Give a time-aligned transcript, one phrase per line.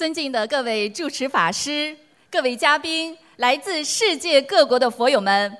[0.00, 1.94] 尊敬的各位主持法师、
[2.30, 5.54] 各位嘉宾、来自世界各国的佛友们，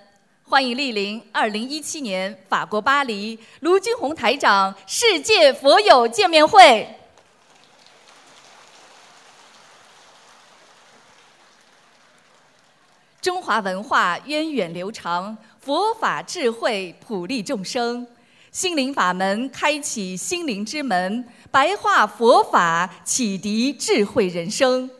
[0.44, 6.88] 欢迎莅临二零一七年法国巴黎卢军宏台长世界佛友见面会。
[13.20, 18.06] 中华文化源远流长，佛法智慧普利众生，
[18.52, 21.24] 心灵法门开启心灵之门。
[21.52, 24.90] 白话佛法启迪智慧人生，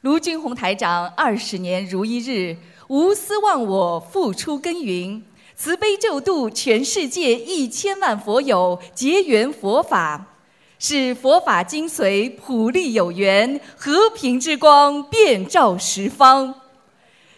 [0.00, 2.56] 卢军宏台长二十年如一日，
[2.88, 5.22] 无私忘我，付出耕耘，
[5.54, 10.34] 慈悲救度全世界一千万佛友，结缘佛法，
[10.80, 16.54] 使佛法精髓普利有缘，和平之光遍照十方，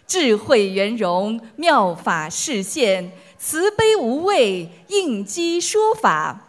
[0.07, 6.43] 智慧圆融，妙法示现，慈悲无畏，应机说法。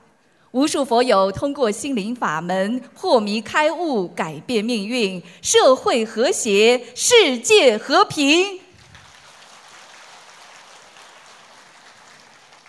[0.53, 8.59] 无数佛友通过心灵法门破迷开悟，改变命运，社会和谐，世界和平。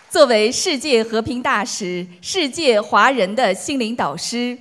[0.10, 4.58] 作为世界和平大使、世界华人的心灵导师，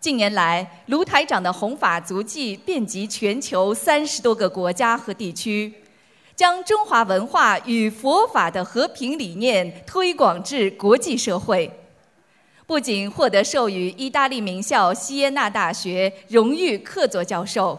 [0.00, 5.72] 近年来卢台长的弘法足迹遍及全球三十多个国家和地区，
[6.36, 11.70] 将中华文化与佛法的和平理念推广至国际社会。
[12.66, 17.78] 不仅获得授予意大利名校锡耶纳大学荣誉客座教授，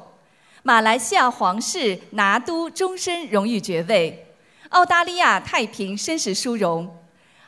[0.62, 4.28] 马来西亚皇室拿督终身荣誉爵位，
[4.70, 6.88] 澳大利亚太平绅士殊荣，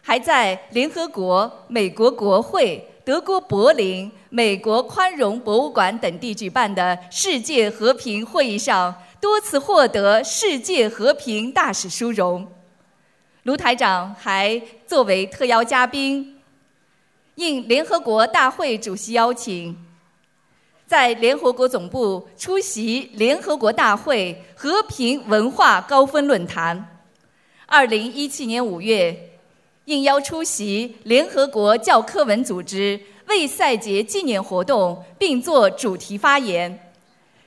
[0.01, 12.47] 还在联合国、美国国会、德国柏林、美国宽容博物馆等地举办的世界和平会议上多次获得世界和平大使殊荣。
[13.43, 16.41] 卢台长还作为特邀嘉宾。
[17.35, 19.77] 应联合国大会主席邀请，
[20.87, 26.99] 在联合国总部出席联合国大会和平文化高峰论坛。
[27.67, 29.15] 二零一七年五月，
[29.85, 36.86] 应邀出席联合国教科文组织为赛节纪念活动，并作主题发言，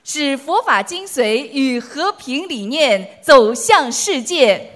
[0.03, 4.71] 使佛法精髓与和平理念走向世界。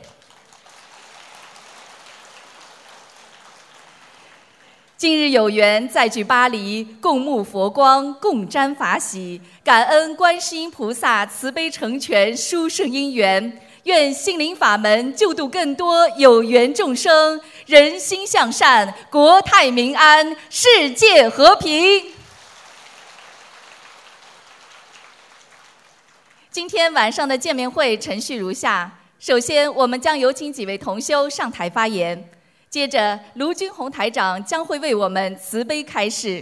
[4.97, 13.61] 今日有缘再聚巴黎，共沐佛光，共沾法喜，感恩观世音菩萨慈悲成全殊胜因缘。
[13.83, 22.14] 愿心灵法门救度更多有缘众生，人心向善，国泰民安，世界和平。
[26.55, 28.89] 今天晚上的见面会程序如下：
[29.19, 32.29] 首先，我们将有请几位同修上台发言。
[32.69, 36.41] 接着，卢军宏台长将会为我们慈悲开示。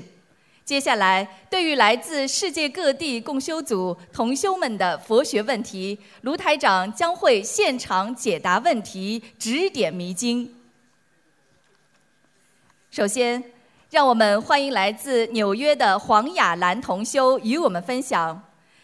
[0.63, 10.61] 接下来，对于来自世界各地共修组同修们的佛学问题，卢台长将会现场解答问题，指点迷津。
[12.91, 13.43] 首先，
[13.89, 18.39] 让我们欢迎来自纽约的黄雅兰同修与我们分享。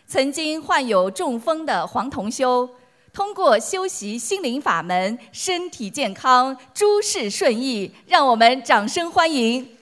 [0.09, 2.67] 曾经患有中风的黄同修。
[3.13, 9.77] 通过修习心灵法门，身体健康，诸事顺意，让我们掌声欢迎！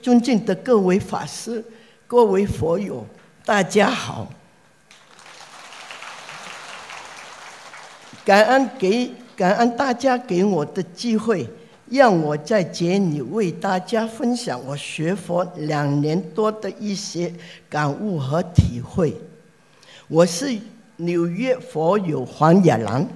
[0.00, 1.62] 尊敬的各位法师、
[2.06, 3.06] 各位佛友，
[3.44, 4.28] 大家好！
[8.24, 11.48] 感恩给感恩大家给我的机会。
[11.90, 17.32] 让我在这里为大家分享我学佛两年多的一些
[17.68, 19.14] 感悟和体会。
[20.06, 20.54] 我是
[20.96, 23.06] 纽约佛友黄亚兰，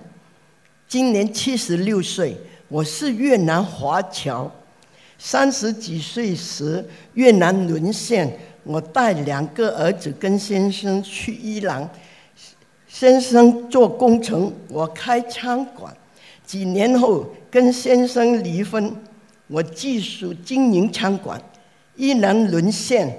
[0.88, 2.34] 今年七十六岁。
[2.68, 4.50] 我是越南华侨。
[5.18, 6.82] 三十几岁时，
[7.12, 11.86] 越南沦陷，我带两个儿子跟先生去伊朗。
[12.88, 15.94] 先生做工程，我开餐馆。
[16.46, 17.26] 几年后。
[17.52, 18.96] 跟先生离婚，
[19.46, 21.38] 我继续经营餐馆，
[21.96, 23.14] 依然沦陷。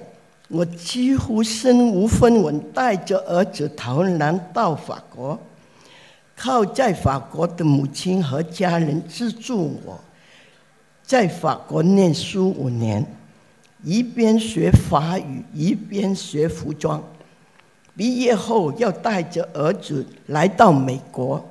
[0.47, 5.39] 我几乎身无分文，带着儿子逃难到法国，
[6.35, 10.00] 靠在法国的母亲和家人资助我，
[11.03, 13.06] 在法国念书五年，
[13.83, 17.03] 一边学法语，一边学服装。
[17.95, 21.47] 毕业后，要带着儿子来到美国。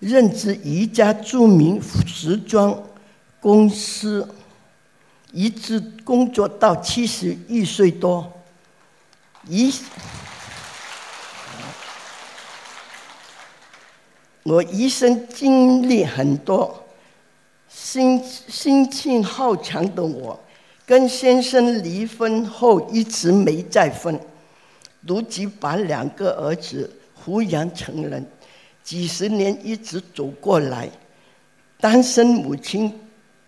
[0.00, 2.82] 任职一家著名时装
[3.38, 4.26] 公司，
[5.30, 8.32] 一直工作到七十一岁多。
[9.46, 9.72] 一，
[14.42, 16.82] 我一生经历很多，
[17.68, 20.38] 心心性好强的我，
[20.86, 24.18] 跟先生离婚后一直没再婚，
[25.06, 26.90] 如今把两个儿子
[27.22, 28.26] 抚养成人，
[28.90, 30.90] 几十年一直走过来，
[31.78, 32.92] 单身母亲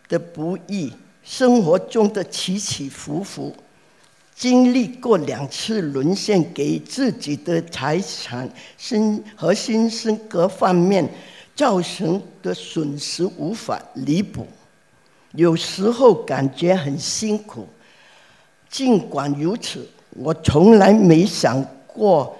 [0.08, 0.92] 的不易，
[1.24, 3.52] 生活中的起起伏伏，
[4.36, 8.48] 经历过两次沦陷，给自己的财产、
[8.78, 11.12] 心和心身各方面
[11.56, 14.46] 造成的损失无法弥补。
[15.32, 17.66] 有时候感觉很辛苦，
[18.70, 22.38] 尽管如此，我从来没想过、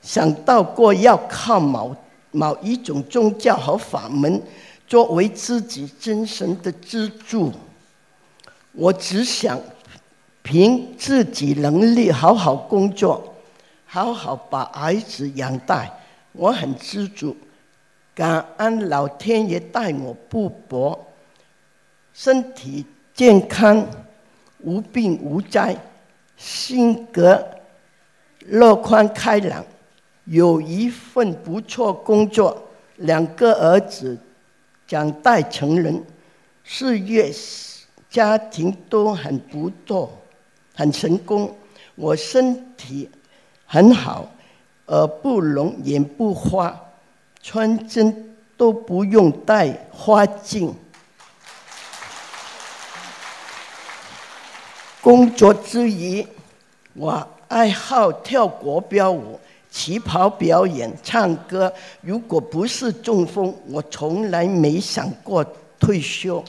[0.00, 1.94] 想到过要靠某
[2.34, 4.42] 某一种宗教和法门
[4.86, 7.52] 作为自己精神的支柱。
[8.72, 9.58] 我只想
[10.42, 13.34] 凭自己能力好好工作，
[13.86, 15.88] 好好把儿子养大。
[16.32, 17.36] 我很知足，
[18.12, 21.06] 感恩老天爷待我不薄。
[22.12, 22.84] 身体
[23.14, 23.86] 健康，
[24.58, 25.76] 无病无灾，
[26.36, 27.44] 性格
[28.40, 29.64] 乐观开朗，
[30.24, 32.66] 有一份不错工作，
[32.96, 34.18] 两个儿子
[34.86, 36.02] 长大成人，
[36.62, 37.30] 事业
[38.08, 40.10] 家庭都很不错，
[40.74, 41.54] 很成功。
[41.94, 43.08] 我身体
[43.66, 44.26] 很好，
[44.86, 46.74] 耳不聋，眼不花，
[47.42, 50.74] 穿针都不用戴花镜。
[55.02, 56.26] 工作之余，
[56.94, 59.38] 我爱好跳国标舞、
[59.74, 61.70] 旗袍表演、唱歌。
[62.00, 65.44] 如果不是中风，我从来没想过
[65.80, 66.42] 退休。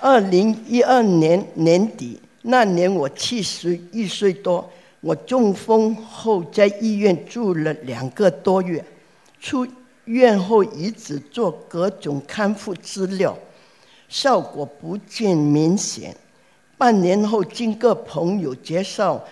[0.00, 4.68] 二零一二年年底，那年我七十一岁多。
[5.00, 8.84] 我中风后在医院住了两个多月，
[9.40, 9.64] 出
[10.06, 13.38] 院后一直做各种康复治疗。
[14.08, 16.16] 效果不见明显。
[16.78, 19.24] 半年后，经过朋友介绍，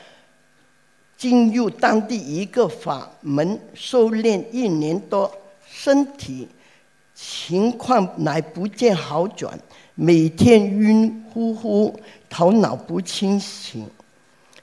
[1.16, 5.30] 进入当地一个法门修炼一年多，
[5.68, 6.48] 身体
[7.14, 9.58] 情况乃不见好转，
[9.94, 12.00] 每天晕乎乎，
[12.30, 13.86] 头脑不清醒。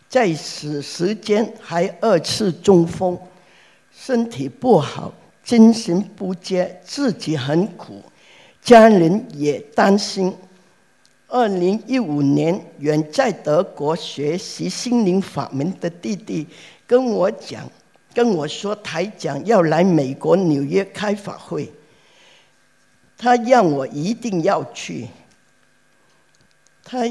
[0.09, 3.17] 在此时间还二次中风，
[3.95, 5.13] 身体不好，
[5.43, 8.01] 精神不佳，自己很苦。
[8.61, 10.35] 家人也担心。
[11.31, 16.45] 二零一五年，远在德国学习心灵法门的弟弟
[16.85, 17.63] 跟我讲，
[18.13, 21.71] 跟我说台长要来美国纽约开法会，
[23.17, 25.07] 他让我一定要去。
[26.83, 27.09] 他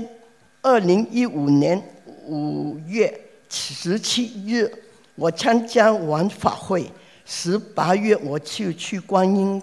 [0.60, 1.82] 二零一五年
[2.26, 3.18] 五月
[3.48, 4.70] 十七日，
[5.14, 6.84] 我参加完法会，
[7.24, 9.62] 十八月我就去观音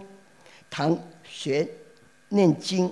[0.68, 1.68] 堂学。
[2.30, 2.92] 念经。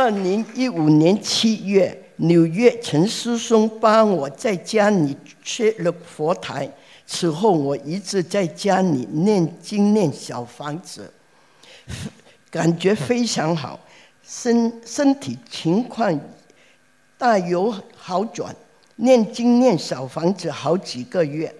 [0.00, 6.70] 二零一五年七月，纽约陈师兄帮我在家里设了佛台，
[7.04, 11.12] 此后我一直在家里念经念小房子，
[12.48, 13.80] 感觉非常好，
[14.22, 16.16] 身身体情况
[17.18, 18.54] 大有好转。
[18.94, 21.52] 念经念小房子好几个月。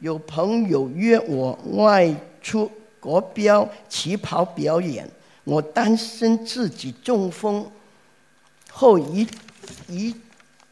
[0.00, 2.68] 有朋友约我外出
[2.98, 5.08] 国标旗袍表演，
[5.44, 7.68] 我担心自己中风
[8.70, 9.26] 后一
[9.88, 10.14] 一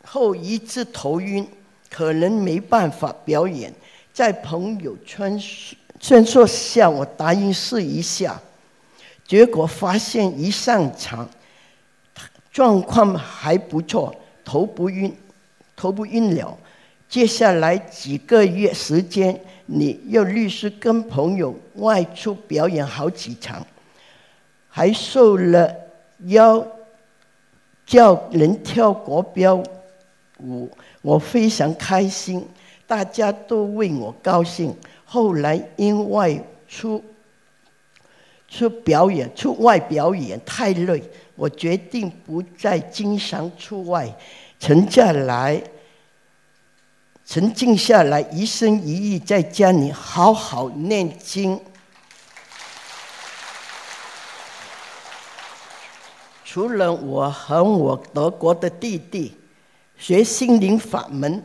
[0.04, 1.46] 后一次头晕，
[1.90, 3.72] 可能没办法表演。
[4.12, 5.40] 在朋友圈
[5.98, 8.40] 劝说下，我答应试一下。
[9.26, 11.28] 结果发现一上场，
[12.52, 15.14] 状况还不错，头不晕，
[15.76, 16.58] 头不晕了。
[17.08, 23.64] 接下来几个月时间，你又律师跟朋友外出表演好几场，
[24.70, 25.74] 还受了
[26.26, 26.66] 邀
[27.84, 29.62] 叫人跳国标
[30.38, 30.70] 舞，
[31.02, 32.46] 我非常开心，
[32.86, 34.74] 大家都为我高兴。
[35.04, 37.02] 后来因为出
[38.48, 41.02] 出表演出外表演太累，
[41.34, 44.08] 我决定不再经常出外，
[44.58, 45.60] 沉下来。
[47.26, 51.60] 沉静下来，一心一意在家里好好念经。
[56.52, 59.32] 除了我和我德国的弟弟
[59.96, 61.40] 学心灵法门，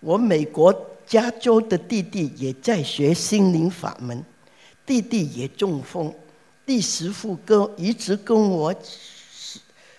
[0.00, 0.74] 我美国
[1.06, 4.24] 加州的弟弟也在学心灵法门。
[4.84, 6.12] 弟弟也中风，
[6.66, 8.74] 弟媳妇跟一直跟我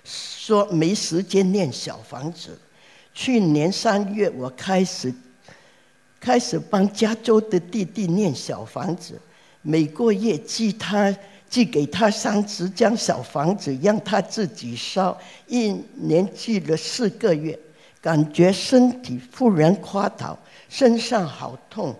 [0.03, 2.59] 说没时间念小房子。
[3.13, 5.13] 去年三月，我开始
[6.19, 9.17] 开始帮加州的弟弟念小房子，
[9.61, 11.15] 每个月寄他
[11.51, 15.15] 寄给他三十间小房子，让他自己烧。
[15.47, 17.59] 一年寄了四个月，
[18.01, 20.39] 感觉身体忽然垮倒，
[20.69, 21.93] 身上好痛，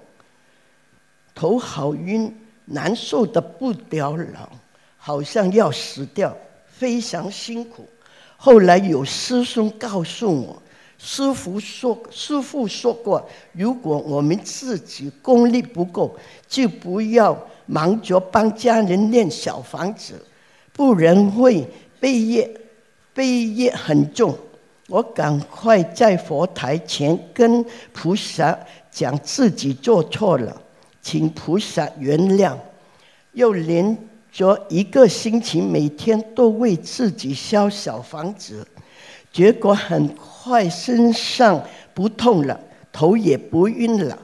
[1.36, 4.50] 头好晕，难受的不得了，
[4.98, 6.34] 好像要死掉，
[6.66, 7.86] 非常辛苦。
[8.38, 10.64] 后来有师兄告诉我。
[11.04, 16.16] 师傅说：“师傅说过，如果我们自己功力不够，
[16.48, 17.36] 就不要
[17.72, 20.22] 忙着帮家人念小房子，
[20.74, 21.66] 不然会
[22.02, 22.52] 背业，
[23.14, 24.38] 背业很重。
[24.90, 28.60] 我赶快在佛台前跟菩萨
[28.92, 30.62] 讲自己做错了，
[31.02, 32.54] 请菩萨原谅。
[33.32, 33.98] 又连
[34.30, 38.68] 着一个星期，每天都为自己烧小房子，
[39.32, 40.14] 结果很。”
[40.44, 41.64] 快身上
[41.94, 42.60] 不痛了，
[42.92, 44.18] 头也不晕了，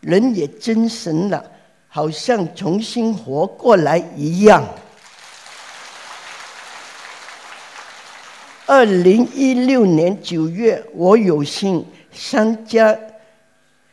[0.00, 1.44] 人也精神了，
[1.88, 4.64] 好像重新活过来一样。
[8.66, 12.96] 二零一六年九月，我有幸参加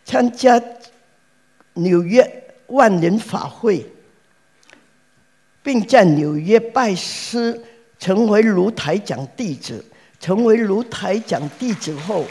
[0.03, 0.61] 参加
[1.73, 3.85] 纽约万人法会，
[5.63, 7.59] 并在纽约拜师，
[7.97, 9.83] 成为卢台长弟子。
[10.17, 12.25] 成为卢台讲弟子后，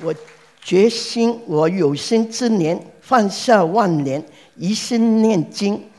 [0.00, 0.12] 我
[0.60, 4.24] 决心，我有生之年放下万年，
[4.56, 5.90] 一心念经，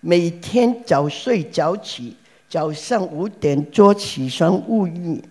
[0.00, 2.16] 每天早睡早起，
[2.48, 5.24] 早上五点多起床沐浴，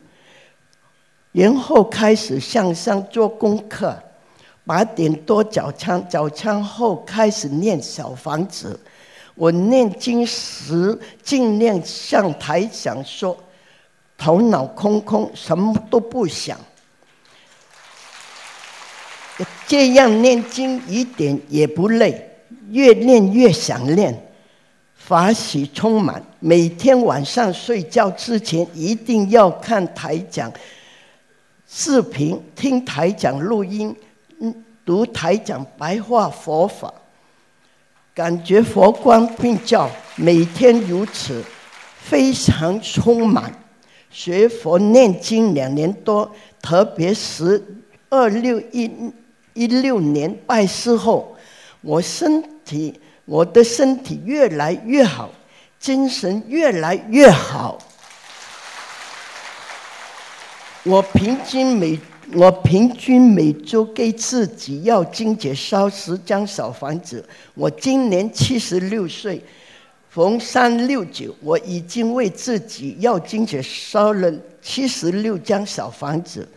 [1.34, 4.02] 然后开始向上做功课，
[4.66, 8.80] 八点多早餐，早餐后开始念小房子。
[9.36, 13.38] 我念经时尽量向台讲说。
[14.22, 16.60] 头脑空空，什么都不想，
[19.68, 22.30] 这样念经一点也不累，
[22.70, 24.14] 越念越想念，
[24.96, 26.24] 法喜充满。
[26.40, 30.52] 每天晚上睡觉之前，一定要看台讲
[31.68, 33.96] 视频，听台讲录音，
[34.86, 36.92] 读台讲白话佛法，
[38.14, 41.44] 感觉佛光并照，每天如此，
[42.00, 43.54] 非常充满。
[44.10, 47.64] 学佛念经两年多，特别是
[48.10, 48.90] 二六一
[49.54, 51.36] 一六年拜师后，
[51.82, 55.30] 我身体我的身体越来越好，
[55.80, 57.78] 精神越来越好。
[60.84, 62.00] 我平均每
[62.34, 67.28] 我平均每周给自己要精节烧十张小房子。
[67.54, 69.42] 我今年七十六岁。
[70.12, 76.50] 逢三六九，我已经为自己要经者烧了七十六间小房子。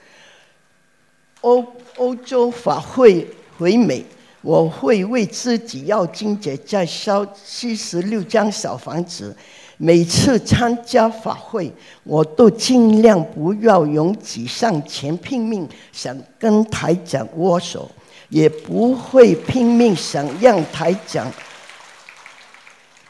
[1.43, 1.65] 欧
[1.97, 3.25] 欧洲法会
[3.59, 4.05] 回美，
[4.41, 9.37] 我会为自己要经者再烧七十六间小房子。
[9.79, 11.73] 每次参加法会，
[12.05, 17.91] 我都尽量不要拥挤上前拼命想跟台长握手，
[18.29, 21.27] 也不会拼命想让台长。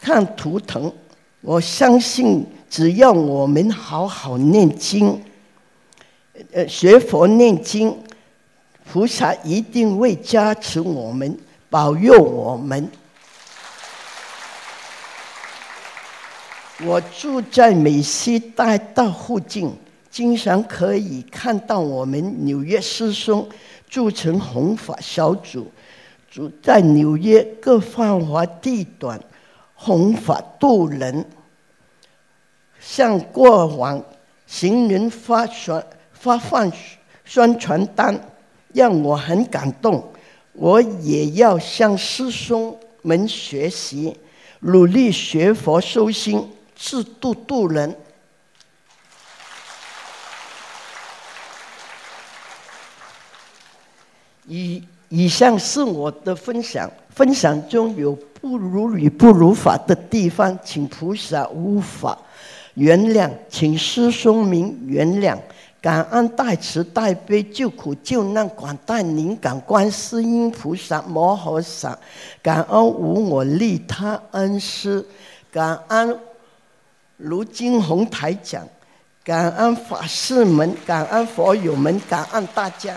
[0.01, 0.91] 看图腾，
[1.43, 5.23] 我相信只要我们好好念经，
[6.53, 7.95] 呃，学佛念经，
[8.93, 11.35] 菩萨一定会加持我们，
[11.71, 12.87] 保佑我们。
[16.85, 19.75] 我住在美西大道附近，
[20.11, 23.49] 经常可以看到我们纽约师兄
[23.89, 25.73] 组成弘法小组，
[26.31, 29.19] 住在纽约各繁华地段。
[29.75, 31.25] 弘法度人，
[32.79, 34.05] 向过往
[34.47, 35.83] 行人发传
[36.13, 36.71] 发放
[37.25, 38.21] 宣传单，
[38.73, 40.13] 让我很感动。
[40.53, 44.17] 我也要向师兄们学习，
[44.61, 47.97] 努力学佛修心，自度度人。
[54.47, 58.17] 以以上是我的分享，分享中有。
[58.43, 62.19] 不如理不如法的地方，请菩萨无法
[62.75, 65.39] 原谅，请师兄明原谅。
[65.83, 71.99] 感恩大慈大悲救苦救难广大灵感观世音菩萨摩诃萨，
[72.41, 75.05] 感恩无我利他恩师，
[75.51, 76.17] 感恩
[77.17, 78.65] 卢金红台长，
[79.25, 82.97] 感恩法师们，感恩佛友们，感恩大家。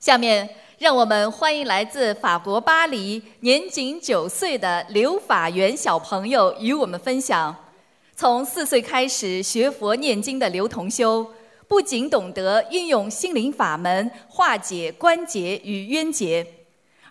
[0.00, 7.52] 下面，让我们欢迎来自法国巴黎、年仅九岁的刘法元小朋友与我们分享：
[8.14, 11.26] 从四岁开始学佛念经的刘同修，
[11.66, 16.46] 不仅懂得运用心灵法门化解关节与冤结，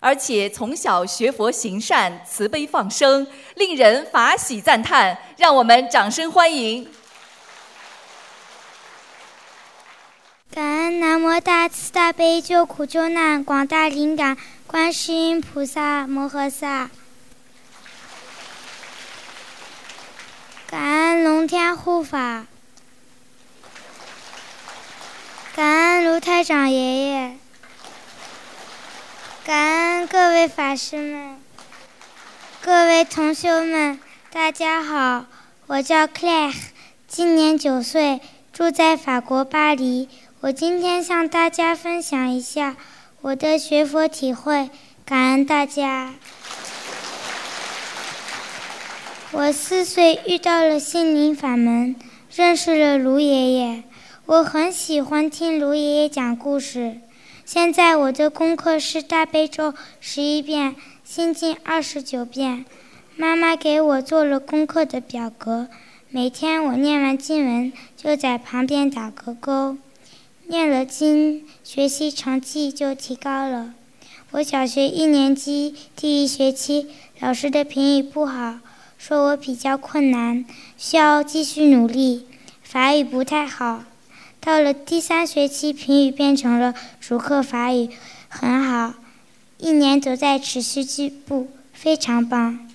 [0.00, 5.16] 而且从小学佛行善、慈悲放生，令人法喜赞叹。
[5.36, 6.88] 让我们掌声欢迎！
[10.50, 16.90] 感恩南无大慈大悲救苦救难广大灵感观世音菩萨摩诃萨。
[20.66, 22.46] 感恩龙天护法，
[25.54, 27.36] 感恩卢台长爷爷，
[29.44, 31.38] 感恩各位法师们，
[32.62, 34.00] 各位同修们，
[34.32, 35.26] 大家好，
[35.66, 36.54] 我叫 Claire，
[37.06, 40.08] 今年九岁，住在法国巴黎。
[40.40, 42.76] 我今天向大家分享一下
[43.22, 44.70] 我的学佛体会，
[45.04, 46.14] 感恩大家。
[49.32, 51.96] 我四岁遇到了心灵法门，
[52.32, 53.82] 认识了卢爷爷。
[54.26, 56.98] 我很喜欢听卢爷爷讲故事。
[57.44, 62.64] 现在我的功课是大悲咒十一遍，心经二十九遍。
[63.16, 65.66] 妈妈给我做了功课的表格，
[66.10, 69.76] 每天我念完经文就在旁边打个勾。
[70.48, 73.74] 念了经，学习成绩就提高了。
[74.30, 76.86] 我小学一年级第一学期，
[77.20, 78.54] 老师的评语不好。
[78.96, 80.46] 说我比较困难，
[80.78, 82.26] 需要继续努力。
[82.62, 83.84] 法语不太好，
[84.40, 87.90] 到了第三学期，评语变成了主课法语
[88.28, 88.94] 很好，
[89.58, 92.66] 一年都在持续进步，非常棒。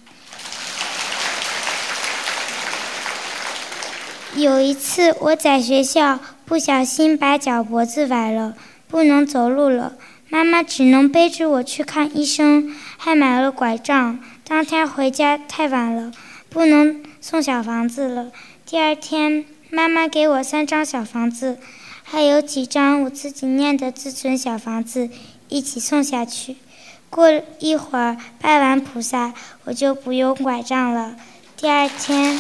[4.36, 8.56] 有一次我在学校不小心把脚脖子崴了，
[8.88, 9.96] 不能走路了，
[10.30, 14.20] 妈妈只能背着我去看医生，还买了拐杖。
[14.46, 16.12] 当天回家太晚了，
[16.50, 18.32] 不能送小房子了。
[18.66, 21.58] 第二天，妈妈给我三张小房子，
[22.04, 25.10] 还有几张我自己念的自存小房子，
[25.48, 26.58] 一起送下去。
[27.10, 27.30] 过
[27.60, 31.16] 一会儿拜完菩萨，我就不用拐杖了。
[31.56, 32.38] 第二天，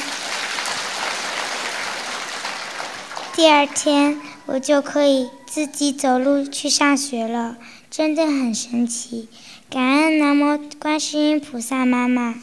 [3.35, 7.57] 第二天我就可以自己走路去上学了，
[7.89, 9.27] 真的很神奇。
[9.71, 12.35] 感恩南无观世音菩萨妈妈。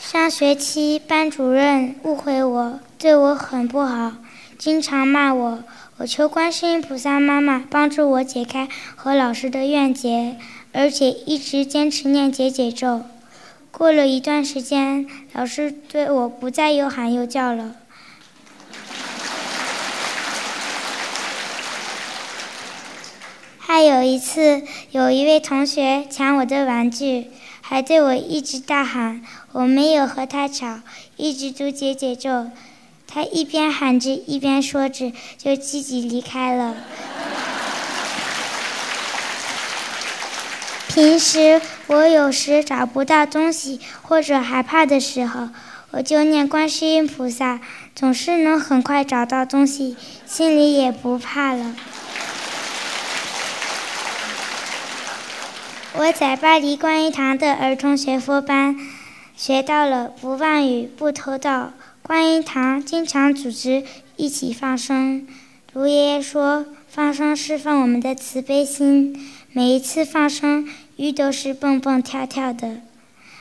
[0.00, 4.14] 上学期班主任误会我，对我很不好，
[4.58, 5.62] 经常骂我。
[5.98, 10.36] 我求观世音菩萨妈妈帮助我解开和老师的怨结，
[10.72, 13.02] 而且一直坚持念解解咒。
[13.72, 17.74] 过了一段时间，老师对我不再又喊又叫了。
[23.58, 27.28] 还有一次，有一位同学抢我的玩具，
[27.62, 29.22] 还对我一直大喊。
[29.52, 30.80] 我没有和他吵，
[31.16, 32.50] 一直读解解咒。
[33.06, 36.76] 他一边喊着，一边说着，就自己离开了。
[40.94, 45.48] 平时我有时找不到东西或者害怕的时候，
[45.90, 47.60] 我就念观世音菩萨，
[47.94, 51.74] 总是能很快找到东西，心里也不怕了。
[55.94, 58.76] 我在巴黎观音堂的儿童学佛班
[59.34, 61.72] 学到了不妄语、不偷盗。
[62.02, 63.84] 观音堂经常组织
[64.16, 65.26] 一起放生。
[65.72, 69.30] 卢爷爷说，放生释放我们的慈悲心。
[69.54, 70.66] 每一次放生，
[71.02, 72.76] 鱼都是蹦蹦跳跳的。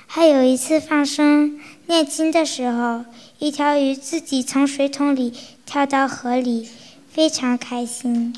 [0.08, 3.06] 还有一次放生念经的时候，
[3.38, 5.32] 一条鱼自己从水桶里
[5.64, 6.68] 跳到河里，
[7.12, 8.34] 非常开心。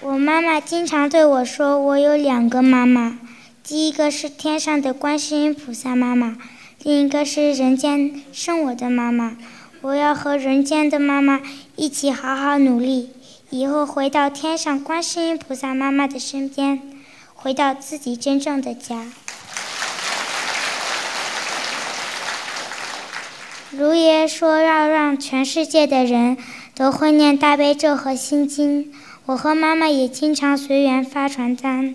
[0.00, 3.18] 我妈妈经常对我说：“我有两个妈妈，
[3.64, 6.36] 第一个是天上的观世音菩萨妈妈，
[6.84, 9.36] 另一个是人间生我的妈妈。
[9.80, 11.40] 我要和人间的妈妈
[11.74, 13.10] 一起好好努力，
[13.58, 16.82] 以后回到天上观世音菩萨妈妈的身边，
[17.34, 19.06] 回到自己真正的家。”
[23.70, 26.36] 如爷说：“要让全世界的人
[26.74, 28.92] 都会念大悲咒和心经。”
[29.26, 31.94] 我和妈妈也经常随缘发传单，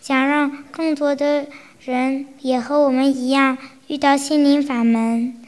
[0.00, 1.46] 想让更多的
[1.80, 3.56] 人也和我们一样
[3.88, 5.40] 遇到心灵法门。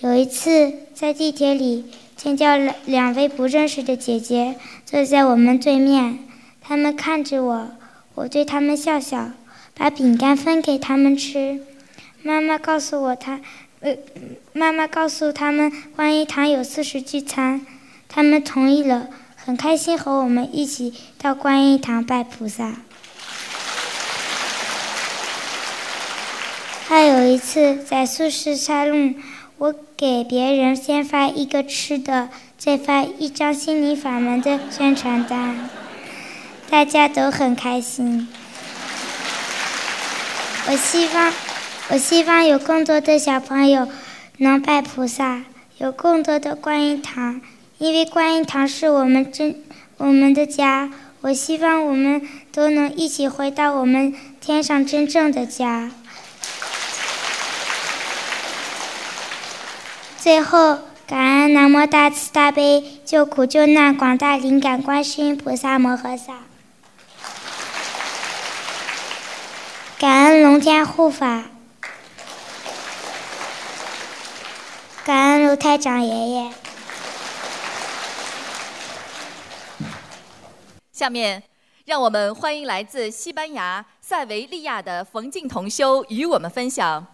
[0.00, 1.84] 有一次在地铁里
[2.24, 4.56] 见到两两位不认识的姐姐
[4.86, 6.20] 坐在我们对面，
[6.62, 7.68] 她们看着我，
[8.14, 9.32] 我对她们笑笑，
[9.74, 11.60] 把饼干分给她们吃。
[12.22, 13.40] 妈妈告诉我她，
[13.80, 13.94] 呃，
[14.54, 17.60] 妈妈告诉他们观音堂有四十聚餐，
[18.08, 19.08] 他们同意了。
[19.36, 22.76] 很开心和我们一起到观音堂拜菩萨。
[26.88, 29.14] 还有有一次在宿舍沙龙，
[29.56, 35.70] 我给别人先发一个吃的，再发一张心灵法门的宣传单，
[36.68, 38.28] 大家都很开心。
[40.66, 41.32] 我希望，
[41.90, 43.86] 我希望有更多的小朋友
[44.38, 45.44] 能拜菩萨，
[45.78, 47.40] 有更多的观音堂，
[47.78, 49.62] 因为观音堂是我们真
[49.98, 50.90] 我们的家。
[51.20, 52.20] 我希望我们
[52.52, 55.90] 都能一起回到我们天上真正的家。
[60.24, 66.38] 最后，感恩南无大慈大悲救苦救难广大灵感观世音菩萨摩诃萨，
[69.98, 71.42] 感恩龙天护法，
[75.04, 76.50] 感恩卢台长爷爷。
[80.90, 81.42] 下面，
[81.84, 87.13] 让我们欢迎来自西班牙塞维利亚的冯静同修与我们分享。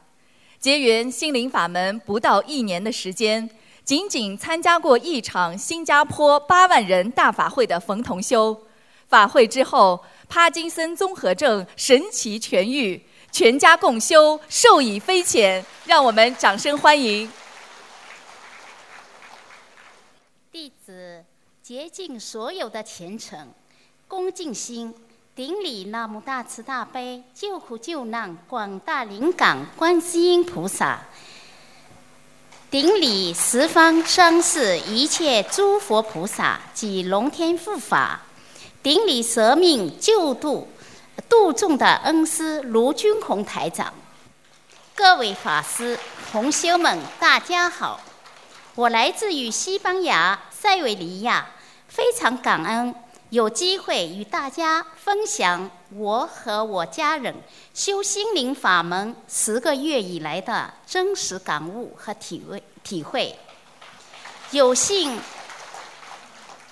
[0.61, 3.49] 结缘心灵法门不到一年的时间，
[3.83, 8.55] 仅仅参加过一场新加坡八万人大法会的冯同修，
[9.09, 15.65] 法会之后，帕金森综合症神奇痊愈，全家共修，受益匪浅。
[15.87, 17.33] 让我们掌声欢迎！
[20.53, 21.25] 弟子
[21.63, 23.49] 竭尽所有的虔诚、
[24.07, 24.95] 恭敬心。
[25.41, 31.01] 顶礼南无大慈大悲救苦救难广大灵感观世音菩萨，
[32.71, 38.21] 顶礼十方三世一切诸佛菩萨及龙天护法，
[38.83, 40.69] 顶礼舍命救度
[41.27, 43.95] 度众的恩师卢军宏台长，
[44.95, 45.99] 各位法师
[46.31, 47.99] 同修们，大家好，
[48.75, 51.47] 我来自于西班牙塞维利亚，
[51.89, 52.95] 非常感恩。
[53.31, 57.33] 有机会与大家分享我和我家人
[57.73, 62.63] 修心灵法门十个月以来的真实感悟和体会。
[62.83, 63.39] 体会。
[64.51, 65.21] 有幸，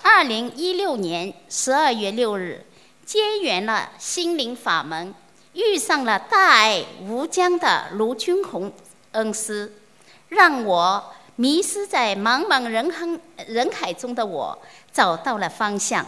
[0.01, 2.65] 二零一六年十二月六日
[3.05, 5.13] 结缘了心灵法门，
[5.53, 8.69] 遇上了大爱无疆的卢军宏
[9.13, 9.71] 恩师，
[10.27, 13.07] 让我迷失在茫茫人海
[13.47, 14.59] 人海中的我
[14.91, 16.05] 找到了方向。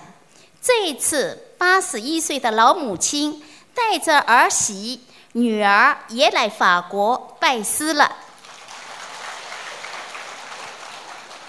[0.61, 3.43] 这一次，八十一岁的老母亲
[3.73, 8.15] 带着儿媳、女儿也来法国拜师了。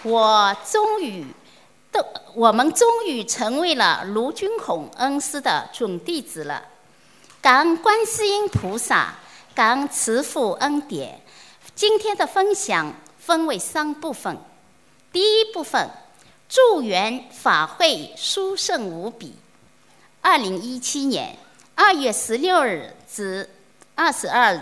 [0.02, 1.26] 我终于，
[1.90, 2.02] 都
[2.34, 6.62] 我们终于成为了卢军宏恩师的准弟子了。
[7.42, 9.14] 感恩观世音菩萨，
[9.54, 11.20] 感恩慈父恩典。
[11.74, 14.38] 今天的分享分为三部分，
[15.12, 15.90] 第一部分。
[16.54, 19.32] 祝愿法会殊胜无比。
[20.20, 21.34] 二零一七年
[21.74, 23.48] 二月十六日至
[23.94, 24.60] 二十二日，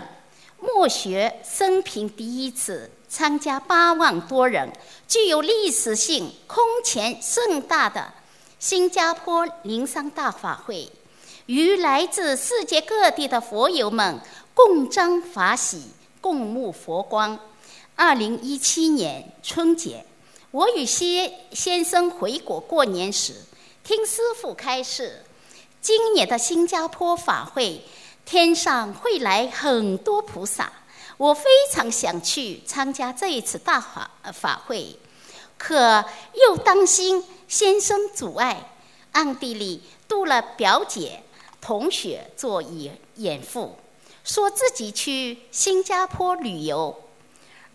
[0.61, 4.71] 莫学生平第一次参加八万多人、
[5.05, 8.13] 具有历史性、空前盛大的
[8.57, 10.89] 新加坡灵山大法会，
[11.47, 14.17] 与来自世界各地的佛友们
[14.53, 15.87] 共沾法喜、
[16.21, 17.37] 共沐佛光。
[17.97, 20.05] 二零一七年春节。
[20.51, 23.33] 我与先先生回国过年时，
[23.85, 25.23] 听师傅开示，
[25.81, 27.81] 今年的新加坡法会，
[28.25, 30.69] 天上会来很多菩萨。
[31.15, 34.99] 我非常想去参加这一次大法法会，
[35.57, 38.73] 可又担心先生阻碍，
[39.13, 41.23] 暗地里度了表姐、
[41.61, 43.77] 同学做掩掩护，
[44.25, 46.93] 说自己去新加坡旅游。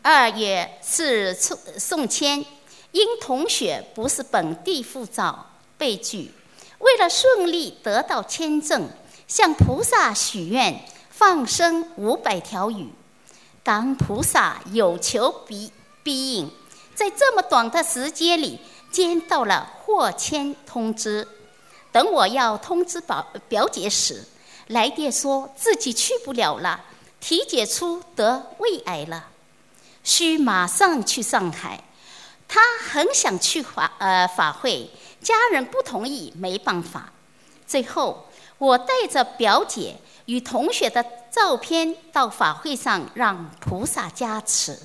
[0.03, 2.45] 二月是送送签。
[2.97, 6.33] 因同学不是本地护照被拒，
[6.79, 8.89] 为了顺利得到签证，
[9.29, 12.89] 向菩萨许愿，放生五百条鱼，
[13.63, 15.71] 感恩菩萨有求必
[16.03, 16.51] 必应，
[16.95, 18.59] 在这么短的时间里
[18.91, 21.29] 接到了获签通知。
[21.93, 24.25] 等我要通知表表姐时，
[24.69, 26.83] 来电说自己去不了了，
[27.21, 29.27] 体检出得胃癌了，
[30.03, 31.83] 需马上去上海。
[32.49, 37.13] 他很想去法呃法会，家人不同意，没办法。
[37.67, 38.29] 最后，
[38.59, 44.79] 我带着表姐与同学的照片到法会上，让菩萨加持。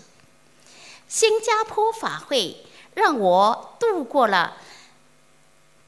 [1.07, 4.57] 新加坡法会让我度过了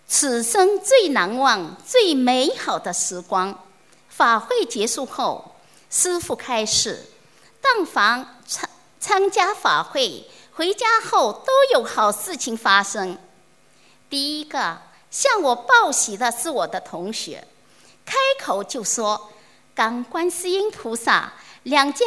[0.07, 3.57] 此生最难忘、最美好的时光。
[4.09, 5.55] 法会结束后，
[5.89, 7.07] 师父开示：
[7.59, 10.29] 但凡参参加法会。
[10.55, 13.17] 回家后都有好事情发生。
[14.09, 14.77] 第一个
[15.09, 17.47] 向我报喜的是我的同学，
[18.05, 19.31] 开口就说
[19.73, 22.05] ：“感观世音菩萨，两家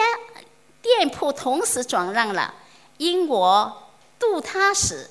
[0.81, 2.55] 店铺同时转让了，
[2.99, 5.11] 因我度他时，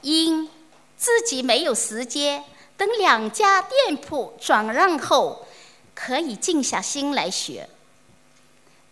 [0.00, 0.48] 因
[0.96, 2.42] 自己没有时间，
[2.78, 5.46] 等两家店铺转让后，
[5.94, 7.68] 可以静下心来学。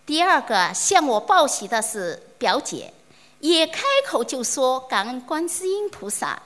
[0.04, 2.92] 第二个向我报喜的是表姐，
[3.40, 6.40] 也开口就说感恩观世音菩萨，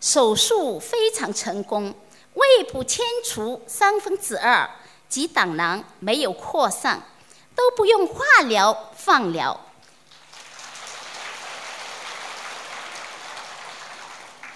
[0.00, 1.94] 手术非常成功，
[2.34, 4.68] 胃部切除三分之二，
[5.08, 7.02] 及胆囊没有扩散。
[7.52, 9.60] 都不用化疗、放疗。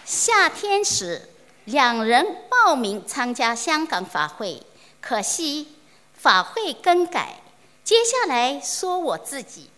[0.07, 1.29] 夏天时，
[1.67, 4.63] 两人报名参加香港法会，
[5.03, 5.77] 可惜
[6.15, 7.43] 法会更改。
[7.83, 9.69] 接下来说我自己，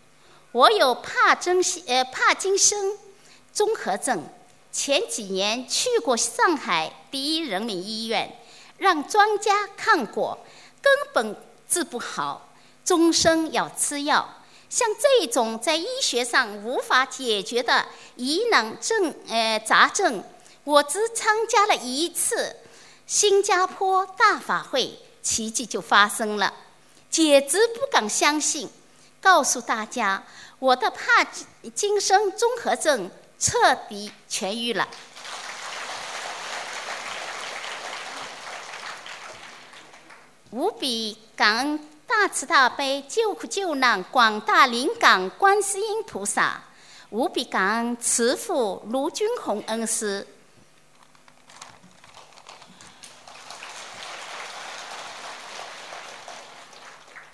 [0.57, 2.97] 我有帕金呃帕金森
[3.53, 4.25] 综合症，
[4.73, 8.41] 前几年去过上海第一人民医院，
[8.79, 10.39] 让专家看过，
[10.81, 11.37] 根本
[11.69, 12.55] 治不好。
[12.87, 14.27] 终生要吃药，
[14.71, 20.25] 像这种在医学上无法解决的疑难症、呃杂症，
[20.65, 22.57] 我只参加了一次
[23.07, 26.55] 新加坡大法会，奇迹就发生了，
[27.11, 28.71] 简直不敢相信。
[29.19, 30.23] 告诉大家，
[30.59, 31.25] 我的帕
[31.75, 34.89] 金森综合症彻底痊愈了，
[40.51, 41.89] 无比感恩。
[42.09, 46.63] 大慈大悲救苦救难广大灵感观世音菩萨，
[47.11, 50.27] 无比感恩慈父卢军宏恩师。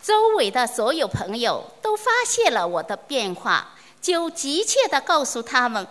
[0.03, 5.87] 周围的所有朋友都发现了我的变化，就急切的告诉他们，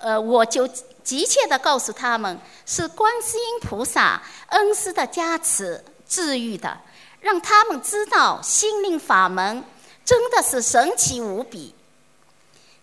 [0.00, 0.68] 呃，我就
[1.02, 6.78] 急切的告诉他们，是观世音菩萨恩师的加持治愈的。
[7.20, 9.64] 让他们知道心灵法门
[10.04, 11.74] 真的是神奇无比。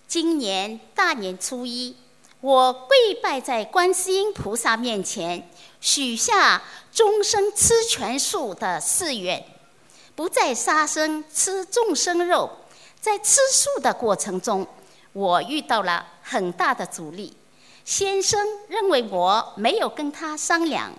[0.07, 1.95] 今年大年初一，
[2.41, 5.49] 我跪拜在观世音菩萨面前，
[5.79, 9.45] 许下终身吃全素的誓愿，
[10.15, 12.49] 不再杀生吃众生肉。
[12.99, 14.67] 在吃素的过程中，
[15.13, 17.35] 我遇到了很大的阻力。
[17.83, 20.91] 先生认为我没有跟他商量，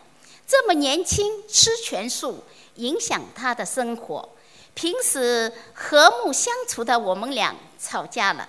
[0.47, 2.45] 这么年轻吃全素。
[2.77, 4.29] 影响他的生活。
[4.75, 8.47] 平时和睦相处的我们俩吵架了。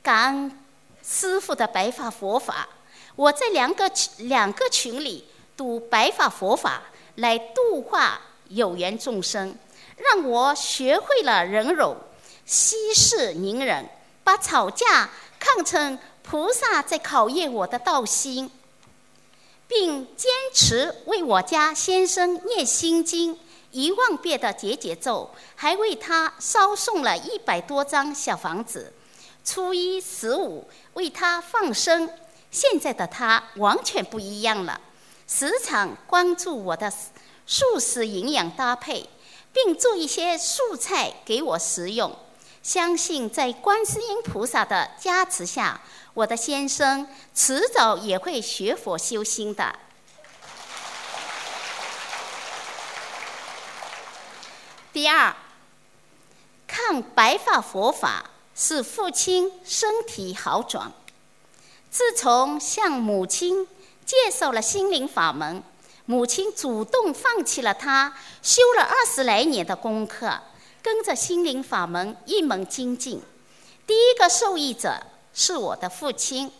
[0.00, 0.58] 感恩
[1.02, 2.68] 师傅的白法佛法，
[3.16, 5.26] 我在两个两个群里
[5.56, 6.80] 读白法佛法，
[7.16, 9.52] 来度化有缘众生，
[10.02, 11.96] 让我学会了忍辱、
[12.44, 13.88] 息事宁人，
[14.24, 18.50] 把吵架看成菩萨在考验我的道心。
[19.68, 23.38] 并坚持为我家先生念心经
[23.70, 28.92] 一万遍的节节咒，还为他烧送了一百多张小房子。
[29.44, 32.10] 初一十五为他放生。
[32.50, 34.80] 现在的他完全不一样了，
[35.28, 36.92] 时常关注我的
[37.46, 39.08] 素食营养搭配，
[39.52, 42.16] 并做一些素菜给我食用。
[42.62, 45.80] 相信在观世音菩萨的加持下。
[46.12, 49.78] 我的先生迟早也会学佛修心的。
[54.92, 55.34] 第二，
[56.66, 60.92] 看白发佛法使父亲身体好转。
[61.88, 63.66] 自从向母亲
[64.04, 65.62] 介绍了心灵法门，
[66.10, 70.40] 母亲主动放弃了他修了二十来年的功课，
[70.82, 73.22] 跟着心灵法门一门精进。
[73.86, 75.00] 第一个受益者。
[75.32, 76.50] 是我的父亲，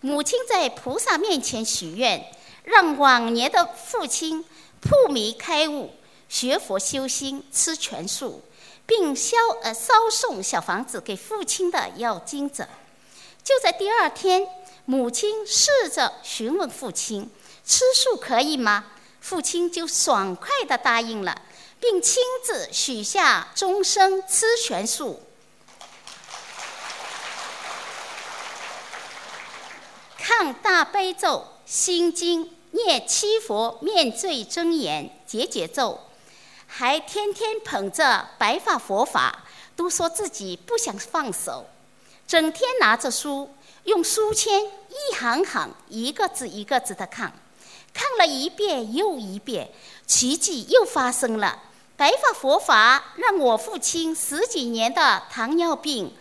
[0.00, 2.28] 母亲在菩萨面前许愿，
[2.64, 4.44] 让往年的父亲
[4.80, 5.92] 破迷开悟，
[6.28, 8.42] 学佛修心，吃全素，
[8.84, 12.66] 并烧呃烧送小房子给父亲的要经者。
[13.44, 14.44] 就在第二天，
[14.84, 17.30] 母亲试着询问父亲
[17.64, 18.86] ：“吃素可以吗？”
[19.28, 21.42] 父亲就爽快地答应了，
[21.80, 25.20] 并亲自许下终生吃全素。
[30.16, 35.98] 看大悲咒、心经、念七佛面罪真言、解解咒，
[36.68, 41.66] 还天天捧着白发佛法，都说自己不想放手，
[42.28, 47.32] 整天拿着书，用书签一行行、一个字一个字的看，
[47.96, 49.70] 看了一遍又一遍，
[50.06, 51.62] 奇迹又发生了。
[51.96, 56.14] 白发佛法让我父亲十几年的糖尿病，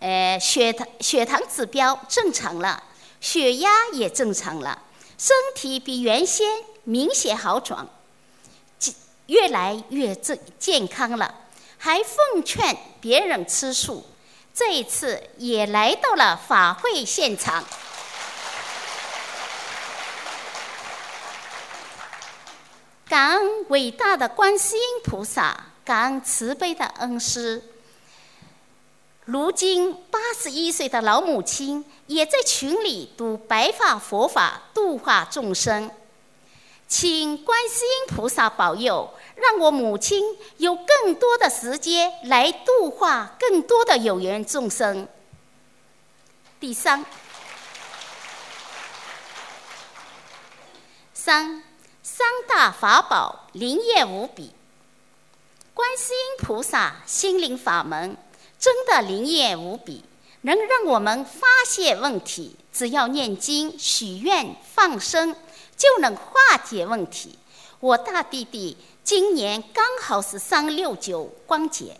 [0.00, 2.82] 呃，血糖血糖指标正常了。
[3.20, 4.82] 血压也正常了，
[5.18, 6.46] 身体比原先
[6.84, 7.86] 明显好转，
[9.26, 11.34] 越来越正健康了。
[11.76, 14.06] 还奉劝别人吃素。
[14.54, 17.62] 这一次也来到了法会现场。
[23.06, 27.62] 感恩伟大的观世音菩萨，感恩慈悲的恩师。
[29.26, 35.90] 如今八十一岁的老母亲也在群里读白发佛法，度化众生。
[36.86, 45.08] 请观世音菩萨保佑，让我母亲有更多的时间来度化更多的有缘众生。
[46.60, 47.04] 第三，
[51.12, 51.63] 三。
[52.16, 54.52] 三大法宝灵验无比，
[55.74, 58.16] 观世音菩萨心灵法门
[58.56, 60.04] 真的灵验无比，
[60.42, 62.54] 能让我们发现问题。
[62.72, 65.34] 只要念经、许愿、放生，
[65.76, 67.36] 就能化解问题。
[67.80, 71.98] 我大弟弟今年刚好是三六九光节，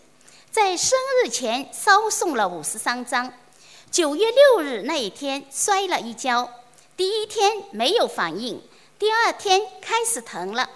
[0.48, 3.32] 在生日前烧送了五十三张。
[3.90, 6.48] 九月六日那一天摔了一跤，
[6.96, 8.62] 第一天没有反应。
[9.04, 10.66] 第二天开始疼了，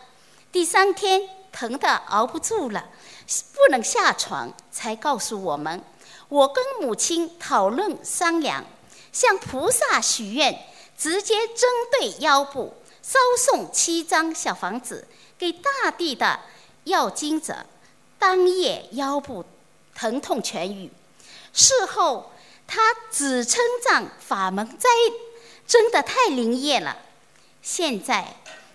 [0.52, 2.90] 第三天疼的熬不住了，
[3.54, 5.82] 不能下床，才告诉我们。
[6.28, 8.62] 我跟母亲讨论商量，
[9.12, 10.62] 向菩萨许愿，
[10.98, 16.38] 直接针对腰部烧送七张小房子给大地的
[16.84, 17.64] 要经者，
[18.18, 19.42] 当夜腰部
[19.94, 20.92] 疼痛痊愈。
[21.54, 22.30] 事后
[22.66, 24.90] 他只称赞法门在
[25.66, 26.94] 真的太灵验了。
[27.70, 28.26] 现在，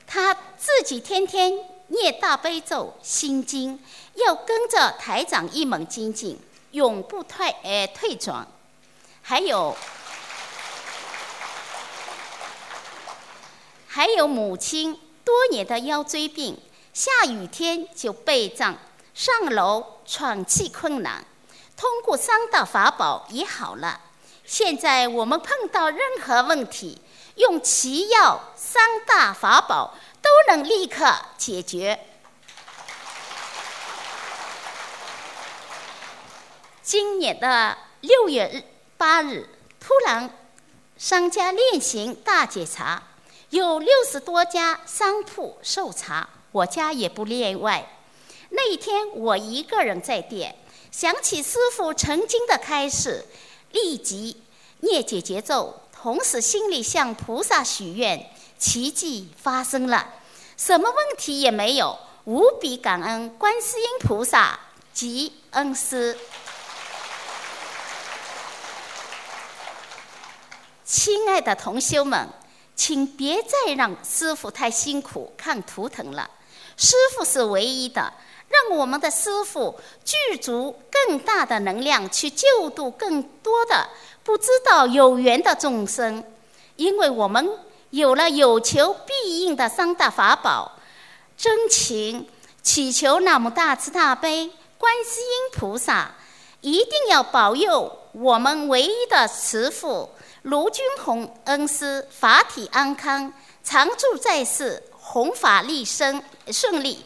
[0.05, 1.51] 他自己天天
[1.87, 6.39] 念大悲咒、心经，要跟着台长一门精进，
[6.73, 8.47] 永不退呃退转。
[9.23, 9.75] 还有，
[13.87, 14.93] 还有母亲
[15.25, 16.55] 多年的腰椎病，
[16.93, 18.77] 下雨天就背胀，
[19.15, 21.25] 上楼喘气困难，
[21.75, 23.99] 通过三大法宝也好了。
[24.45, 27.01] 现在我们碰到任何问题。
[27.35, 31.99] 用奇药三大法宝都能立刻解决。
[36.81, 38.63] 今年的六月
[38.97, 40.29] 八日，突然
[40.97, 43.01] 商家练行大检查，
[43.49, 47.89] 有六十多家商铺受查，我家也不例外。
[48.49, 50.55] 那一天我一个人在店，
[50.91, 53.25] 想起师傅曾经的开示，
[53.71, 54.43] 立即
[54.81, 55.82] 念解节奏。
[56.03, 60.05] 同时，心里向菩萨许愿，奇迹发生了，
[60.57, 64.59] 什么问题也没有，无比感恩观世音菩萨
[64.93, 66.17] 及恩师。
[70.83, 72.27] 亲爱的同修们，
[72.75, 76.29] 请别再让师傅太辛苦看图腾了，
[76.75, 78.11] 师傅是唯一的，
[78.49, 83.87] 让我们的师傅具足更大的能量去救度更多的。
[84.23, 86.23] 不知道有缘的众生，
[86.77, 87.49] 因为我们
[87.89, 90.79] 有了有求必应的三大法宝，
[91.37, 92.29] 真情
[92.61, 96.11] 祈求那么大慈大悲观世音菩萨，
[96.61, 100.09] 一定要保佑我们唯一的慈父
[100.43, 107.05] 卢君宏恩师法体安康，常驻在世，弘法利生顺利。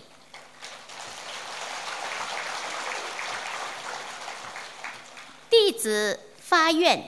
[5.49, 6.19] 弟子。
[6.49, 7.05] 发愿，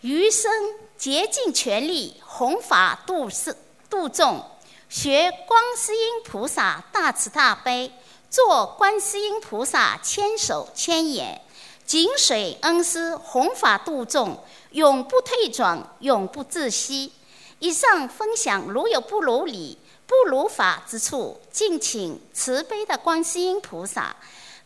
[0.00, 0.50] 余生
[0.98, 3.56] 竭尽全力弘法度世
[3.88, 4.44] 度众，
[4.88, 7.92] 学观世音菩萨大慈大悲，
[8.28, 11.40] 做观世音菩萨千手千眼，
[11.86, 14.42] 紧随恩师弘法度众，
[14.72, 17.12] 永不退转，永不自息。
[17.60, 24.16] 以上分享如有不如理、不如法之处，敬请慈悲的观世音菩萨、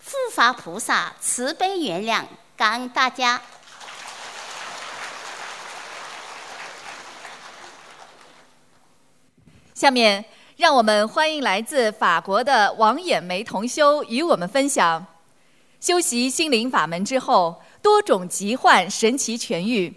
[0.02, 2.24] 护法菩萨慈悲原谅，
[2.56, 3.38] 感恩大家。
[9.78, 10.24] 下面，
[10.56, 15.06] 让我们欢迎来自法国的王眼梅同修与我们分享：
[15.80, 19.94] 修习心灵法门之后，多种疾患神奇痊愈。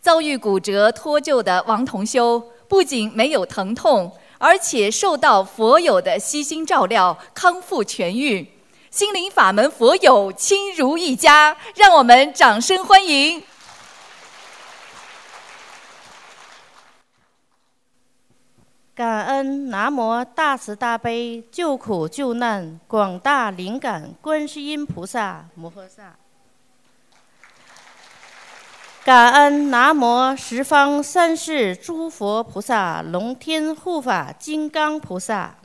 [0.00, 8.44] 遭遇骨折脱臼的王同修，不仅没有疼痛，而且受到佛友的悉心照料，康复痊愈。
[8.90, 13.40] 心灵法门佛友亲如一家，让我们掌声欢迎。
[19.02, 26.14] 感恩南无大慈大悲救苦救难广大灵感观世音菩萨摩诃萨，
[29.04, 35.56] 感恩南无十方三世诸佛菩萨龙天护法金刚菩萨，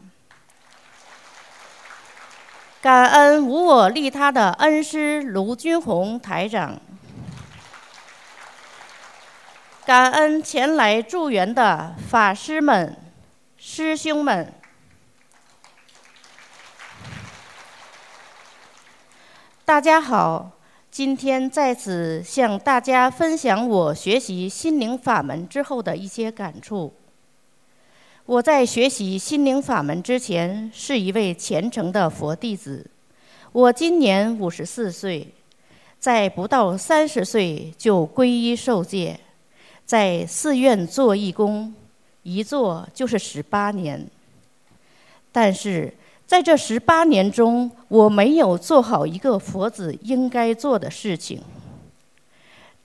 [2.82, 6.82] 感恩无我利他的恩师卢军宏台长，
[9.86, 12.98] 感恩前来助缘的法师们、
[13.70, 14.54] 师兄们。
[19.66, 20.52] 大家好，
[20.90, 26.94] 今天在此向大家分享我学习心灵法门之后的一些感触。
[28.26, 32.90] 我在学习心灵法门之前是一位虔诚的佛弟子。
[33.52, 35.28] 我今年五十四岁，
[36.00, 39.20] 在不到三十岁就皈依受戒，
[39.84, 41.76] 在寺院做义工，
[42.36, 44.06] 一做就是十八年。
[45.32, 45.94] 但是
[46.26, 51.42] 在这十八年中，我没有做好一个佛子应该做的事情。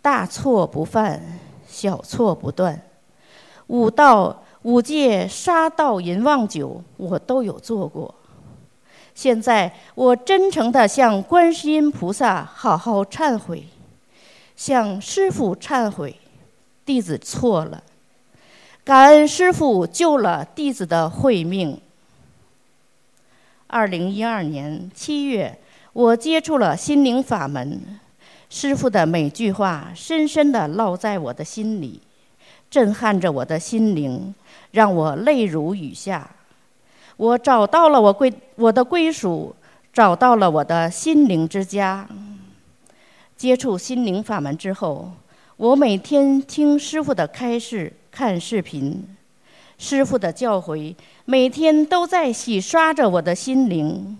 [0.01, 2.80] 大错不犯，小错不断，
[3.66, 4.43] 五道。
[4.64, 8.14] 五戒、杀盗淫妄酒，我都有做过。
[9.12, 13.66] 现在我真诚地向观世音菩萨好好忏悔，
[14.55, 16.14] 向师父忏悔，
[16.84, 17.82] 弟子错了。
[18.85, 21.80] 感恩师父救了弟子的慧命。
[23.68, 25.57] 二零一二年七月，
[25.93, 27.80] 我接触了心灵法门，
[28.51, 32.01] 师父的每句话深深地烙在我的心里，
[32.68, 34.35] 震撼着我的心灵。
[34.72, 36.28] 让我泪如雨下，
[37.16, 39.55] 我找到了我归我的归属，
[39.93, 42.09] 找到了我的心灵之家。
[43.37, 45.12] 接触心灵法门之后，
[45.57, 49.17] 我每天听师傅的开示，看视频，
[49.79, 50.95] 师傅的教诲，
[51.25, 54.19] 每天都在洗刷着我的心灵。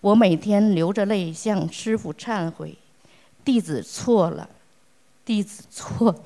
[0.00, 2.76] 我每天流着泪向师傅忏悔，
[3.44, 4.50] 弟子错了，
[5.24, 6.24] 弟子错了。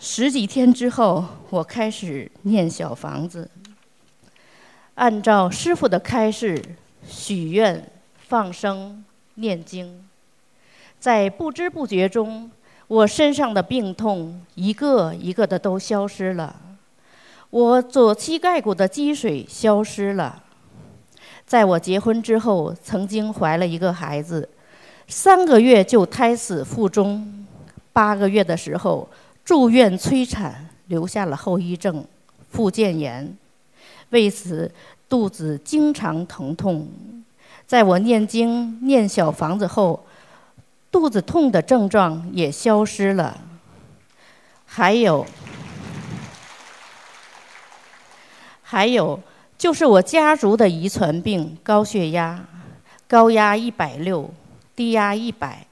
[0.00, 3.50] 十几天之后，我开始念小房子，
[4.96, 6.62] 按照师傅的开示
[7.06, 7.90] 许愿、
[8.28, 10.05] 放生、念经，
[10.98, 12.50] 在不知不觉中，
[12.88, 16.56] 我身上的病痛一个一个的都消失了，
[17.50, 20.42] 我左膝盖骨的积水消失了。
[21.46, 24.48] 在我结婚之后，曾经怀了一个孩子，
[25.06, 27.46] 三个月就胎死腹中，
[27.92, 29.08] 八个月的时候。
[29.44, 32.04] 住院催产，留下了后遗症，
[32.50, 33.36] 附件炎，
[34.10, 34.68] 为此
[35.08, 36.88] 肚子经常疼痛。
[37.64, 40.04] 在我念经念小房子后，
[40.96, 43.38] 肚子痛的症状也消失了。
[44.64, 45.26] 还有，
[48.62, 49.20] 还有
[49.58, 52.42] 就是我家族的遗传病——高血压，
[53.06, 54.32] 高压一百六，
[54.74, 55.66] 低压一百，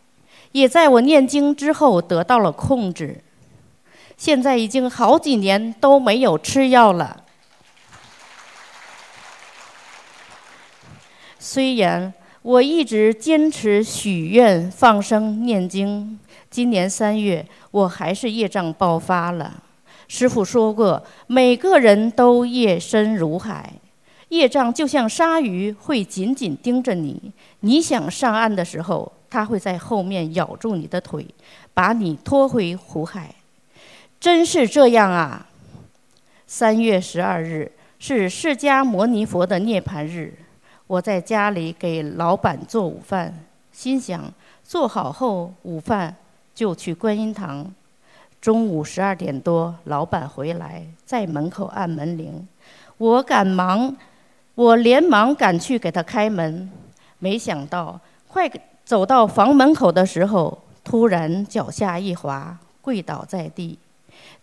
[0.53, 3.25] 也在我念经之后得到了控制。
[4.19, 7.25] 现在已经好几年都没有吃药了。
[11.39, 12.13] 虽然
[12.45, 16.19] 我一直坚持许愿、放生、念经，
[16.51, 19.63] 今年三月我还是业障爆发了。
[20.09, 23.73] 师傅说过，每个人都业深如海，
[24.29, 27.33] 业障就像鲨鱼，会紧紧盯着你。
[27.61, 31.27] 你想上岸的时候，它会在后面咬住你的腿，
[31.73, 33.35] 把你拖回苦海。
[34.21, 35.47] 真是这样啊！
[36.47, 40.35] 三月十二日是释迦牟尼佛的涅盘日，
[40.87, 43.35] 我在家里给老板做午饭，
[43.73, 44.23] 心想
[44.63, 46.15] 做好后午饭
[46.55, 47.67] 就去观音堂。
[48.39, 52.47] 中午十二点多，老板回来，在门口按门铃，
[52.99, 53.97] 我赶忙，
[54.55, 56.71] 我连忙赶去给他开门，
[57.19, 58.51] 没想到快
[58.85, 63.79] 走到房门口的时候，突然脚下一滑，跪倒在地。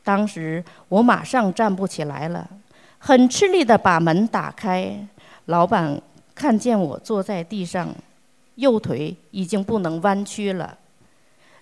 [0.04, 2.50] 当时我马上站不起来了，
[2.98, 5.08] 很吃力地把门打开。
[5.46, 6.02] 老板
[6.42, 7.94] 看见我坐在地上，
[8.56, 10.76] 右腿已经不能弯曲了。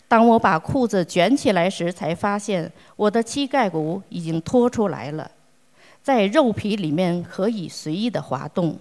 [0.07, 5.29] 当我把裤子卷起来时，才发现我的膝盖骨已经脱出来了，
[6.01, 8.79] 在肉皮里面可以随意的滑动。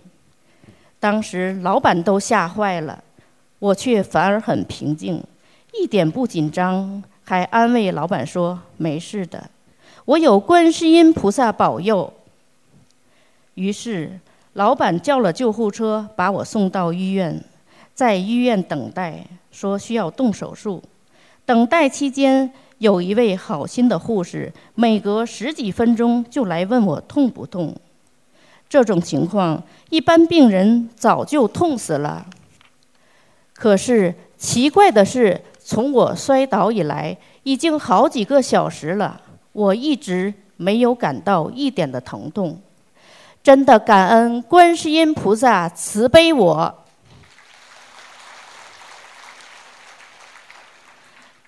[1.00, 3.02] 当时老板都吓坏了，
[3.58, 5.20] 我却反而很平静，
[5.72, 7.02] 一点不紧张。
[7.24, 9.50] 还安慰老板说：“没事的，
[10.04, 12.12] 我有观世音菩萨保佑。”
[13.54, 14.18] 于是，
[14.58, 17.40] 老板叫了救护车把我送到医院，
[17.94, 20.82] 在医院等待，说需要动手术。
[21.46, 27.72] 等待期间，有一位好心的护士，每隔十几分钟就来问我痛不痛。
[28.68, 32.26] 这种情况，一般病人早就痛死了。
[33.54, 35.40] 可是奇怪的是。
[35.60, 39.20] 从我摔倒以来，已经好几个小时了，
[39.52, 42.58] 我一直没有感到一点的疼痛。
[43.48, 46.84] 真的感恩观世音菩萨慈悲我。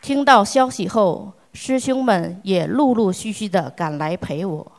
[0.01, 4.73] 听到消息后，师兄们也陆陆续续的赶来陪我，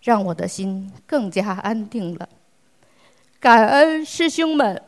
[0.00, 2.28] 让我的心更加安定了。
[3.40, 4.80] 感恩师兄们。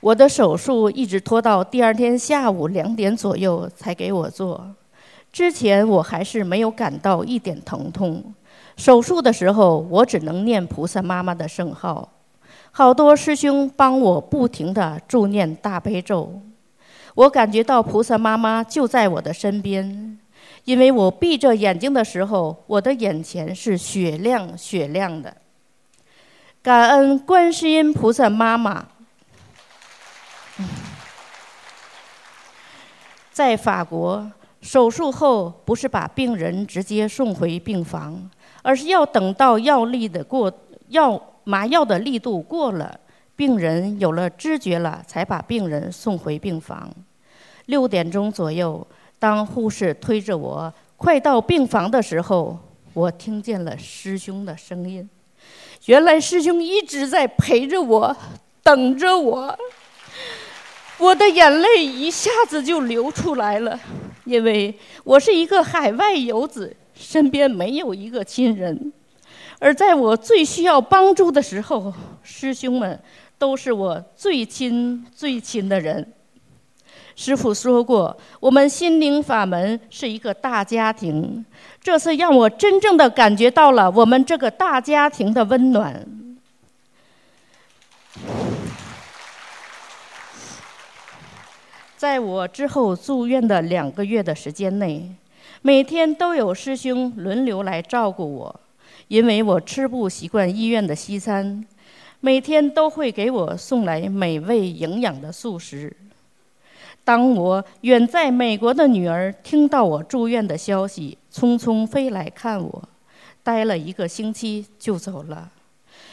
[0.00, 4.68] 我的手术一直拖到第二天下午两点左右才给我做，
[5.32, 8.34] 之前我还是没有感到一点疼痛。
[8.76, 12.08] 手术的时候，我只能念菩萨妈妈的圣号，
[12.70, 16.40] 好多师兄帮我不停地助念大悲咒。
[17.14, 20.18] 我感觉到菩萨妈妈就在我的身边，
[20.64, 25.36] 因为我闭着眼睛的时候，我的眼前是雪亮雪亮的。
[26.62, 28.86] 感恩观世音菩萨妈妈。
[33.32, 34.30] 在法国
[34.68, 40.52] 手术后，不是把病人直接送回病房，而是要等到药力的过
[40.88, 43.00] 药麻药的力度过了，
[43.34, 46.86] 病人有了知觉了，才把病人送回病房。
[47.64, 48.86] 六点钟左右，
[49.18, 52.58] 当护士推着我快到病房的时候，
[52.92, 55.08] 我听见了师兄的声音。
[55.86, 58.14] 原来师兄一直在陪着我，
[58.62, 59.58] 等着我。
[60.98, 63.80] 我的眼泪一下子就流出来了，
[64.28, 64.74] 因为
[65.04, 68.92] 我是一个海外游子，身边没有一个亲人，
[69.58, 71.90] 而在我最需要帮助的时候，
[72.22, 73.00] 师兄们
[73.38, 76.12] 都是我最亲最亲的人。
[77.16, 81.44] 师傅说过，我们心灵法门是一个大家庭，
[81.82, 86.06] 这次让我真正的感觉到了我们这个大家庭的温暖。
[91.98, 95.10] 在我之后住院的两个月的时间内，
[95.62, 98.60] 每天都有师兄轮流来照顾我，
[99.08, 101.66] 因为我吃不习惯医院的西餐，
[102.20, 105.92] 每天都会给我送来美味营养的素食。
[107.02, 112.88] 当我远在美国的女儿听到我住院的消息，匆匆飞来看我，
[113.42, 115.50] 待了一个星期就走了。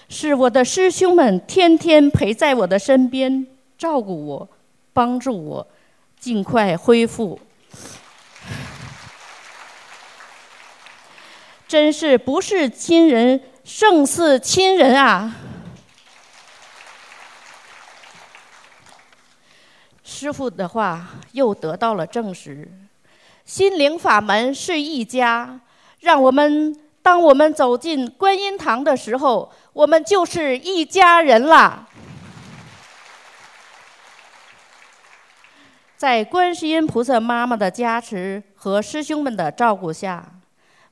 [0.09, 3.45] 是我的师兄们天天陪在我的身边，
[3.77, 4.49] 照顾我，
[4.91, 5.67] 帮助我。
[6.25, 7.39] 尽快恢复，
[11.67, 15.35] 真是不是亲人胜似亲人啊！
[20.03, 22.67] 师傅的话又得到了证实，
[23.45, 25.59] 心灵法门是一家，
[25.99, 31.87] 让我们当我们走进观音堂的时候，我们就是一家人了。
[36.05, 40.23] 在观世音菩萨妈妈的加持和师兄们的照顾下，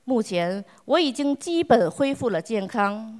[0.02, 3.16] 目前我已经基本恢复了健康。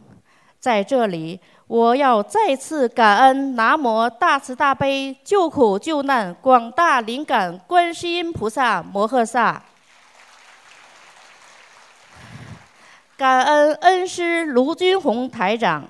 [0.59, 1.39] 在这里，
[1.69, 9.63] 我要再次感恩南无大慈大悲救苦救难广大灵感观世音菩萨摩诃萨，
[13.17, 15.85] 感恩恩师卢军宏台长，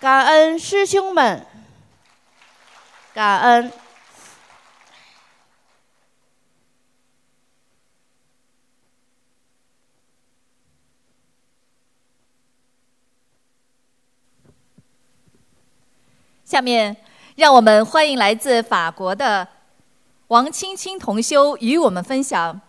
[0.00, 1.44] 感恩师兄们。
[3.18, 3.72] 感恩。
[16.44, 16.96] 下面，
[17.34, 19.48] 让我们欢迎来自法国的
[20.28, 22.60] 王青青同修与我们分享：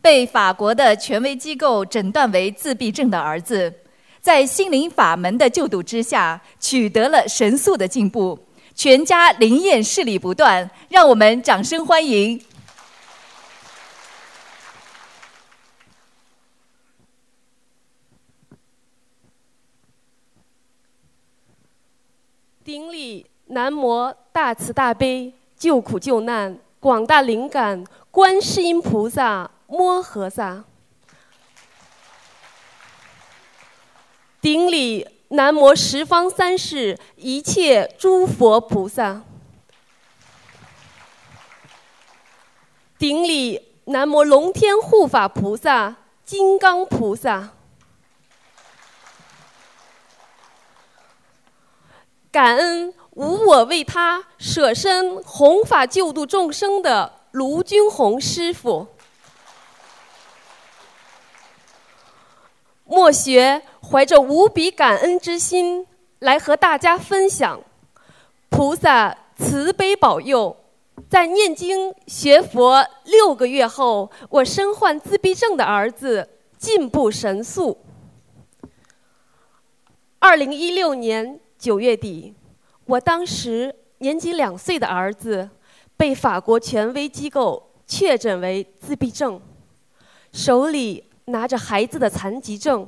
[0.00, 3.80] 被法国的权威机构诊断为自闭症的儿子，
[4.20, 8.38] 在心灵法门的救度之下，取得了神速的进步。
[8.74, 12.42] 全家灵验视力不断，让我们掌声欢迎。
[22.64, 30.64] 顶礼南无大慈大悲救苦救难广大灵感观世音菩萨摩诃萨。
[34.40, 35.19] 顶礼。
[35.32, 39.22] 南无十方三世一切诸佛菩萨，
[42.98, 47.50] 顶礼南无龙天护法菩萨、金刚菩萨，
[52.32, 58.88] 感恩无我为他舍身弘法救度众生的卢军宏师傅。
[62.90, 65.86] 莫学怀着无比感恩之心
[66.18, 67.62] 来和大家分享，
[68.48, 70.56] 菩萨慈悲保佑，
[71.08, 76.28] 在念经学佛六个月后，我身患自闭症的儿子
[76.58, 77.78] 进步神速。
[80.18, 82.34] 二零一六年九月底，
[82.86, 85.48] 我当时年仅两岁的儿子
[85.96, 89.40] 被法国权威机构确诊为自闭症，
[90.32, 92.86] 手里拿着孩子的残疾证，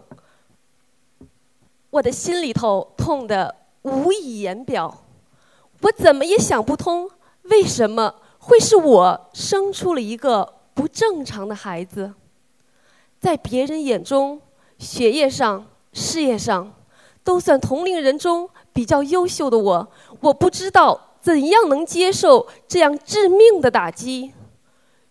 [1.90, 5.05] 我的心里头痛得无以言表。
[5.80, 7.11] 我怎么也想不通。
[7.45, 12.14] 为什么会是我生出了一个不正常的孩子？
[13.18, 14.40] 在别人眼中，
[14.78, 16.72] 学业上、事业上，
[17.24, 24.32] 都算同龄人中比较优秀的我，我不知道怎样能接受这样致命的打击。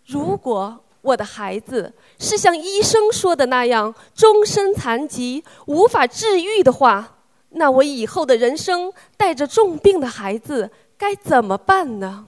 [0.06, 7.18] 如果我的孩子是像医生说的那样终身残疾、无法治愈的话，
[7.50, 10.70] 那我以后的人生带着重病的孩子。
[10.96, 12.26] 该怎么办呢？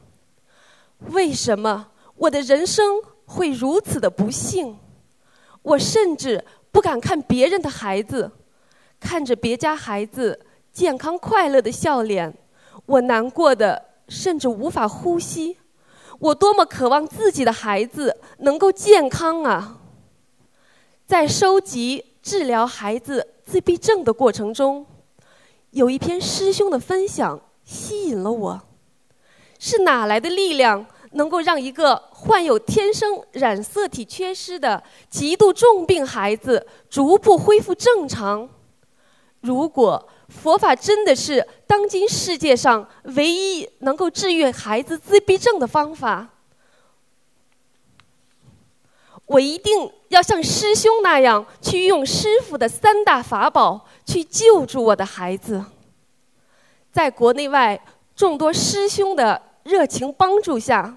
[1.11, 4.77] 为什么我的人生会如此的不幸？
[5.63, 8.33] 我甚至不敢看别人的孩子，
[8.99, 12.37] 看着别家孩子健康快乐的笑脸，
[12.87, 15.57] 我难过的甚至无法呼吸。
[16.19, 19.79] 我多么渴望自己的孩子能够健康啊！
[21.07, 24.87] 在收集治疗孩子自闭症的过程中，
[25.71, 27.41] 有一篇师兄的分享。
[27.65, 28.61] 吸引了我，
[29.59, 38.47] 是哪来的力量能够让一个患有天生染色体缺失的极度重病孩子逐步恢复正常？
[39.41, 46.29] 如果佛法真的是当今世界上唯一能够治愈孩子自闭症的方法，
[49.27, 55.65] 我一定要像师兄那样去用师傅的三大法宝去救助我的孩子。
[56.93, 57.81] 在国内外
[58.15, 60.97] 众多师兄的热情帮助下，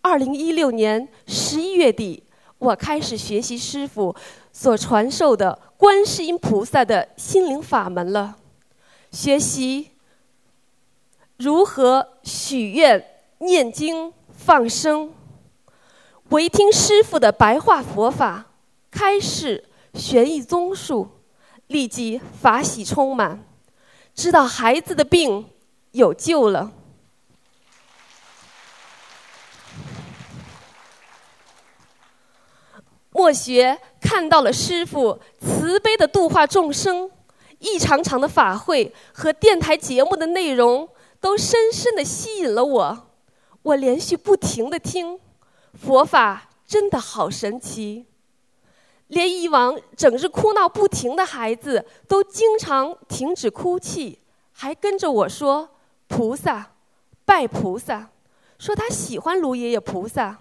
[0.00, 2.22] 二零一六年十一月底，
[2.58, 4.14] 我开始学习师傅
[4.52, 8.36] 所传授的观世音菩萨的心灵法门了。
[9.12, 9.91] 学习
[11.42, 13.04] 如何许愿、
[13.38, 15.12] 念经、放生。
[16.28, 18.46] 唯听师傅的白话佛法
[18.92, 21.10] 开示玄义宗术，
[21.66, 23.44] 立即法喜充满。
[24.14, 25.44] 知道孩子的病
[25.90, 26.70] 有救了。
[33.10, 37.10] 莫学看到了师傅慈悲的度化众生，
[37.58, 40.88] 一场场的法会和电台节目的内容
[41.22, 43.08] 都深深的吸引了我。
[43.62, 45.20] 我连续不停的听，
[45.72, 48.06] 佛法真的好神奇。
[49.06, 54.18] 连以往整日哭闹不停的孩子都经常停止哭泣，
[54.50, 55.76] 还跟着我说
[56.08, 56.72] ：“菩萨，
[57.24, 58.10] 拜菩萨。”
[58.58, 60.40] 说他喜欢卢爷爷菩萨。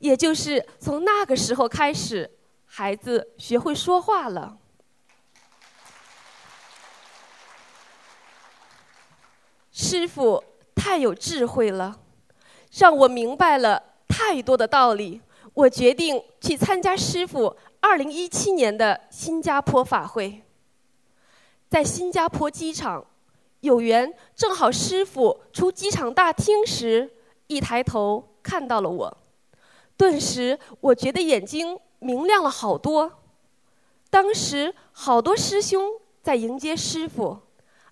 [0.00, 2.28] 也就是从那个时候开始，
[2.64, 4.58] 孩子学会说话了。
[9.74, 11.98] 师傅太有智慧了，
[12.78, 15.20] 让我明白了太多的道理。
[15.52, 17.54] 我决定去参加师傅。
[17.80, 20.42] 二零一七年的新加坡法会，
[21.68, 23.04] 在新加坡机场，
[23.60, 27.10] 有缘正好师傅出机场大厅时，
[27.48, 29.18] 一抬头看到了我，
[29.98, 33.12] 顿时我觉得眼睛明亮了好多。
[34.08, 35.90] 当时好多师兄
[36.22, 37.38] 在迎接师傅，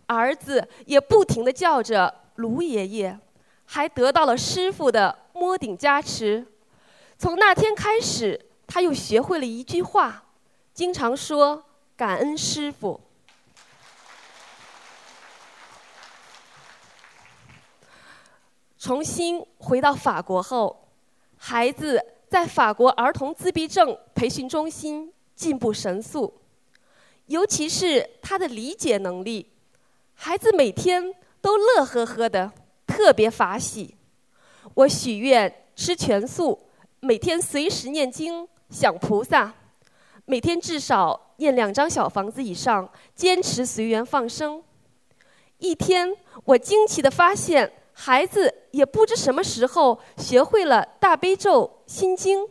[0.07, 3.19] 儿子也不停地叫着卢爷爷，
[3.65, 6.47] 还得到了师傅的摸顶加持。
[7.19, 8.49] 从那天开始。
[8.65, 10.25] 他又学会了一句话，
[10.73, 11.63] 经常说
[11.95, 12.99] “感恩师傅”。
[18.79, 20.89] 重新回到法国后，
[21.37, 26.41] 孩子在法国儿童自闭症培训中心进步神速，
[27.27, 29.52] 尤其是他的理解能力，
[30.25, 32.53] 孩子每天都乐呵呵的，
[32.87, 33.97] 特别法喜。
[34.73, 36.57] 我许愿吃全素，
[37.01, 38.47] 每天随时念经。
[38.71, 39.53] 想菩萨，
[40.25, 44.63] 每天至少念两张小房子以上，坚持随缘放生。
[45.59, 46.15] 一天，
[46.45, 52.47] 我惊奇的发现，孩子也不知什么时候学会了大悲咒、心经。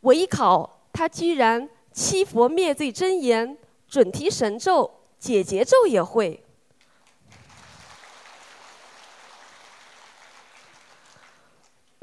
[0.00, 3.56] 我一考，他居然七佛灭罪真言、
[3.88, 6.43] 准提神咒、解结咒也会。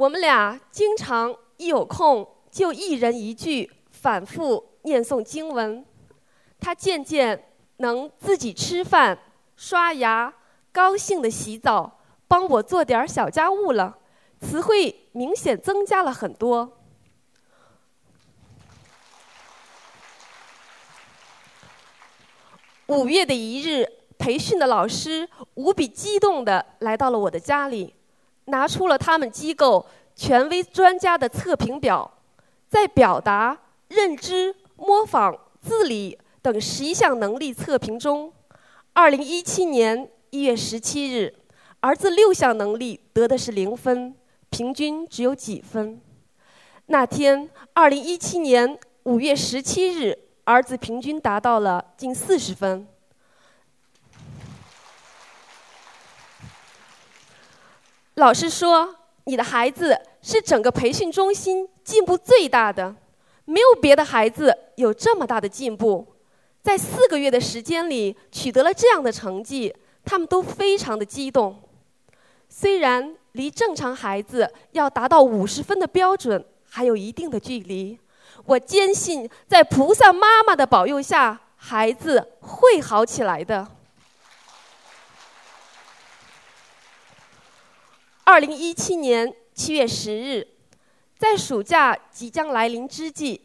[0.01, 2.27] 我们俩经常一有空。
[2.49, 5.85] 就一人一句反复念诵经文，
[6.59, 9.17] 他渐渐能自己吃饭、
[9.55, 10.33] 刷牙，
[10.71, 13.99] 高兴的洗澡，帮我做点小家务了。
[14.41, 16.77] 词汇明显增加了很多。
[22.87, 23.87] 五月的一日，
[24.17, 27.95] 培训的老师无比激动地来到了我的家里，
[28.45, 29.85] 拿出了他们机构
[30.15, 32.11] 权威专家的测评表，
[32.67, 38.31] 在表达、认知、模仿、自理等十一项能力测评中，
[38.93, 41.33] 二零一七年一月十七日，
[41.79, 44.15] 儿子六项能力得的是零分，
[44.49, 46.01] 平均只有几分。
[46.87, 50.17] 那天，二零一七年五月十七日。
[50.43, 52.85] 儿子平均达到了近四十分。
[58.21, 62.95] 老师说：“你的孩子是整个培训中心进步最大的，
[63.45, 66.05] 没有别的孩子有这么大的进步，
[66.61, 71.59] 在四个月的时间里取得了这样的成绩，他们都非常的激动。
[72.47, 77.97] 虽然离正常孩子要达到五十分的标准还有一定的距离。”
[78.45, 83.67] 我坚信，在菩萨妈妈的保佑下，孩子会好起来的。
[88.23, 90.47] 二零一七年七月十日，
[91.17, 93.41] 在暑假即将来临之际，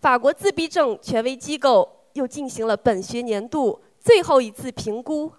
[0.00, 5.32] 法国自闭症权威机构又进行了本学年度最后一次评估。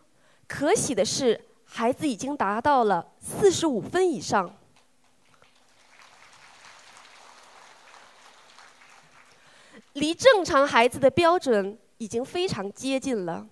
[0.47, 4.53] 可喜的是，孩子已经达到了四十五分以上。
[9.93, 13.47] 离正常孩子的标准已经非常接近了，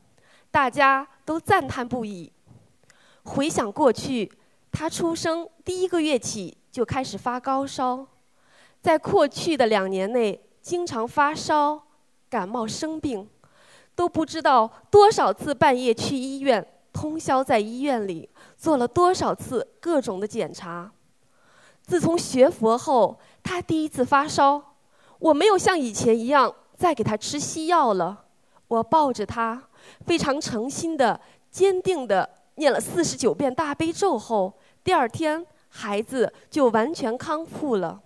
[0.51, 2.29] 大家都赞叹不已。
[3.23, 4.29] 回想过去，
[4.73, 8.05] 他出生第一个月起就开始发高烧，
[8.81, 11.81] 在过去的两年内经常发烧、
[12.27, 13.29] 感冒生病，
[13.95, 20.91] 都不知道多少次半夜去医院，通宵在医院里做了多少次各种的检查。
[21.85, 24.61] 自从学佛后，他第一次发烧。
[25.19, 28.25] 我没有像以前一样再给他吃西药了，
[28.67, 29.69] 我抱着他，
[30.05, 31.21] 非常诚心的、
[31.51, 34.53] 坚定的念了四十九遍大悲咒后，
[34.83, 38.01] 第二天孩子就完全康复了。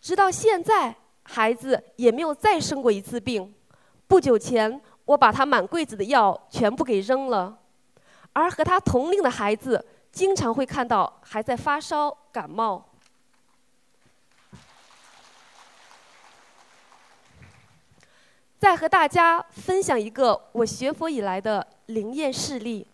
[0.00, 3.54] 直到现在，孩子也没有再生过一次病。
[4.06, 7.58] 不久前，我把他满柜子的药全部给扔了，
[8.32, 9.86] 而和他同龄的孩子。
[10.12, 12.89] 经常会看到还在发烧、感冒。
[18.60, 22.86] 再和大家分享一个我学佛以来的灵验事例。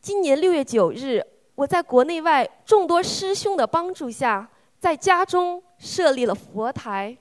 [0.00, 1.22] 今年六月九日，
[1.54, 7.14] 我在国内外众多师兄的帮助下，在家中设立了佛台。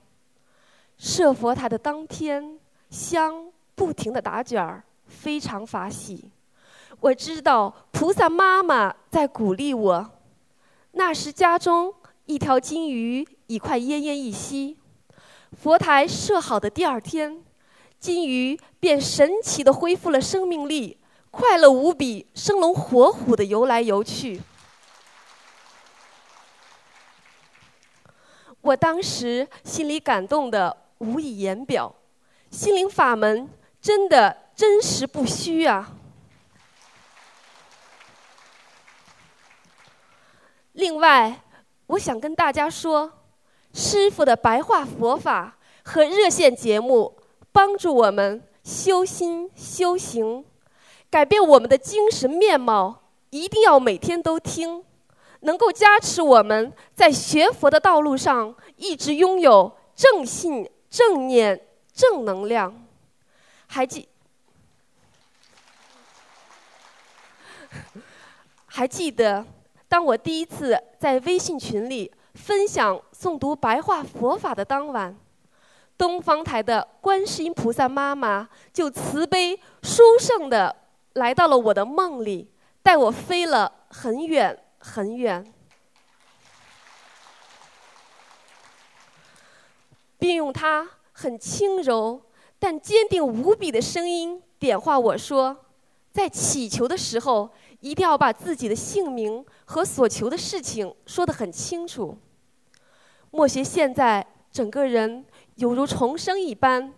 [0.98, 2.58] 设佛台的当天，
[2.90, 6.32] 香不停的打卷儿，非常法喜。
[7.02, 10.10] 我知道菩萨妈妈在鼓励我。
[10.94, 11.94] 那时家中
[12.26, 14.78] 一条金鱼已快奄奄一息，
[15.62, 17.44] 佛台设好的第二天，
[18.00, 20.98] 金鱼便神奇的恢复了生命力，
[21.30, 24.42] 快乐无比，生龙活虎的游来游去。
[28.62, 31.94] 我当时心里感动的无以言表，
[32.50, 33.50] 心灵法门
[33.82, 35.96] 真的真实不虚啊！
[40.74, 41.42] 另外，
[41.88, 43.12] 我想跟大家说，
[43.74, 47.19] 师傅的白话佛法和热线节目
[47.52, 50.46] 帮助我们修心修行，
[51.10, 54.84] 改变我们的精神面貌，一定要每天都听，
[55.42, 61.60] 能够加持我们在学佛的道路上一直拥有正信、正念、
[61.94, 62.86] 正能量。
[63.68, 64.08] 还记
[68.66, 69.46] 还记得？
[69.88, 75.18] 当我第一次在微信群里分享诵读白话佛法的当晚，
[76.00, 80.74] 东方台的观世音菩萨妈妈就慈悲殊胜的
[81.16, 82.50] 来到了我的梦里，
[82.82, 85.46] 带我飞了很远很远，
[90.18, 92.22] 并用她很轻柔
[92.58, 95.66] 但坚定无比的声音点化我说，
[96.14, 97.52] 在祈求的时候。
[97.82, 102.18] 一定要把自己的姓名和所求的事情说得很清楚。
[103.32, 105.26] 莫邪现在整个人
[105.60, 106.94] 犹如重生一般，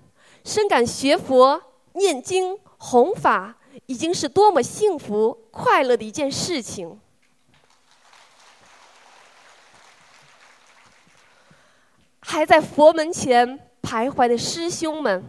[0.46, 1.62] 深感学佛、
[1.94, 3.56] 念经、弘法
[3.88, 7.00] 已经是多么幸福、快乐的一件事情。
[12.20, 15.24] 还在佛门前徘徊的师兄们，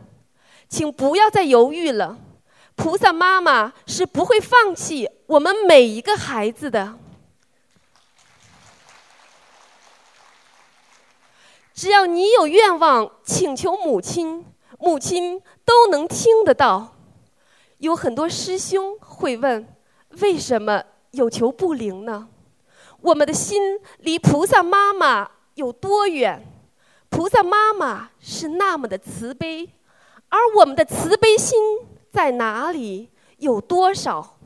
[0.69, 2.19] 请不要再犹豫了，
[2.77, 6.99] 菩萨妈妈是不会放弃我们每一个孩子的。
[11.83, 14.47] 只要你有愿望请求母亲，
[14.79, 16.95] 母亲都能听得到。
[17.79, 19.67] 有很多师兄会问：
[20.21, 20.81] 为什么
[21.11, 22.29] 有求不灵呢？
[23.01, 26.47] 我们的心离菩萨妈妈有多远？
[27.09, 29.69] 菩萨妈妈是那么的慈悲，
[30.29, 31.59] 而我们的慈悲心
[32.13, 33.11] 在哪里？
[33.39, 34.39] 有多少？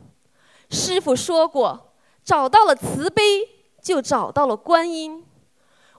[0.71, 1.93] 师傅说过，
[2.25, 3.47] 找到了慈悲，
[3.83, 5.23] 就找到了观音。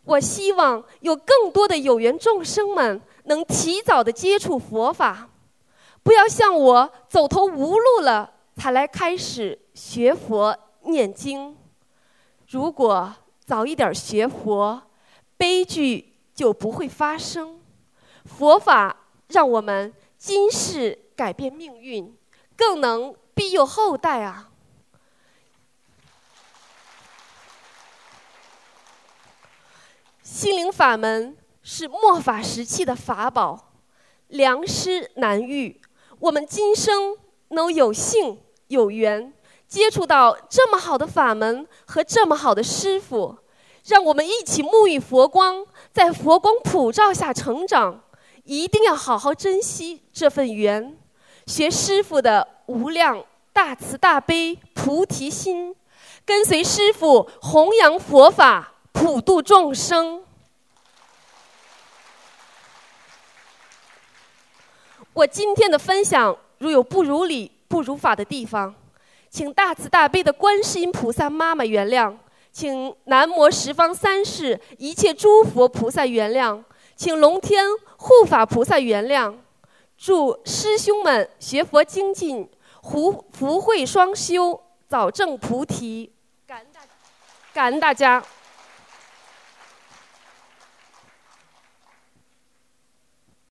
[0.08, 5.30] 我希望有更多的有缘众生们能提早的接触佛法，
[6.02, 11.58] 不要像我走投无路了才来开始学佛念经。
[12.48, 13.14] 如果
[13.46, 14.82] 早一点学佛，
[15.36, 17.60] 悲剧就不会发生。
[18.24, 18.96] 佛法
[19.28, 22.16] 让我们今世改变命运，
[22.56, 24.50] 更能庇佑后代啊！
[30.30, 33.72] 心灵法门是末法时期的法宝，
[34.28, 35.80] 良师难遇。
[36.20, 37.16] 我们今生
[37.52, 39.32] 能有幸有缘
[39.70, 43.38] 接触到这么好的法门和这么好的师傅，
[43.86, 48.04] 让我们一起沐浴佛光，在佛光普照下成长。
[48.44, 50.98] 一定要好好珍惜这份缘，
[51.46, 53.24] 学师傅的无量
[53.54, 55.74] 大慈大悲菩提心，
[56.26, 60.24] 跟随师傅弘扬佛法，普度众生。
[65.14, 68.74] 我今天的分享如有不如理、不如法的地方，
[69.30, 72.12] 请大慈大悲的观世音菩萨妈妈原谅，
[72.52, 76.64] 请南无十方三世一切诸佛菩萨原谅，
[76.96, 77.64] 请龙天
[77.98, 79.32] 护法菩萨原谅，
[79.96, 82.50] 祝师兄们学佛精进，
[82.82, 86.12] 福福慧双修，早证菩提。
[86.48, 86.82] 感恩大，
[87.54, 88.24] 感恩大家。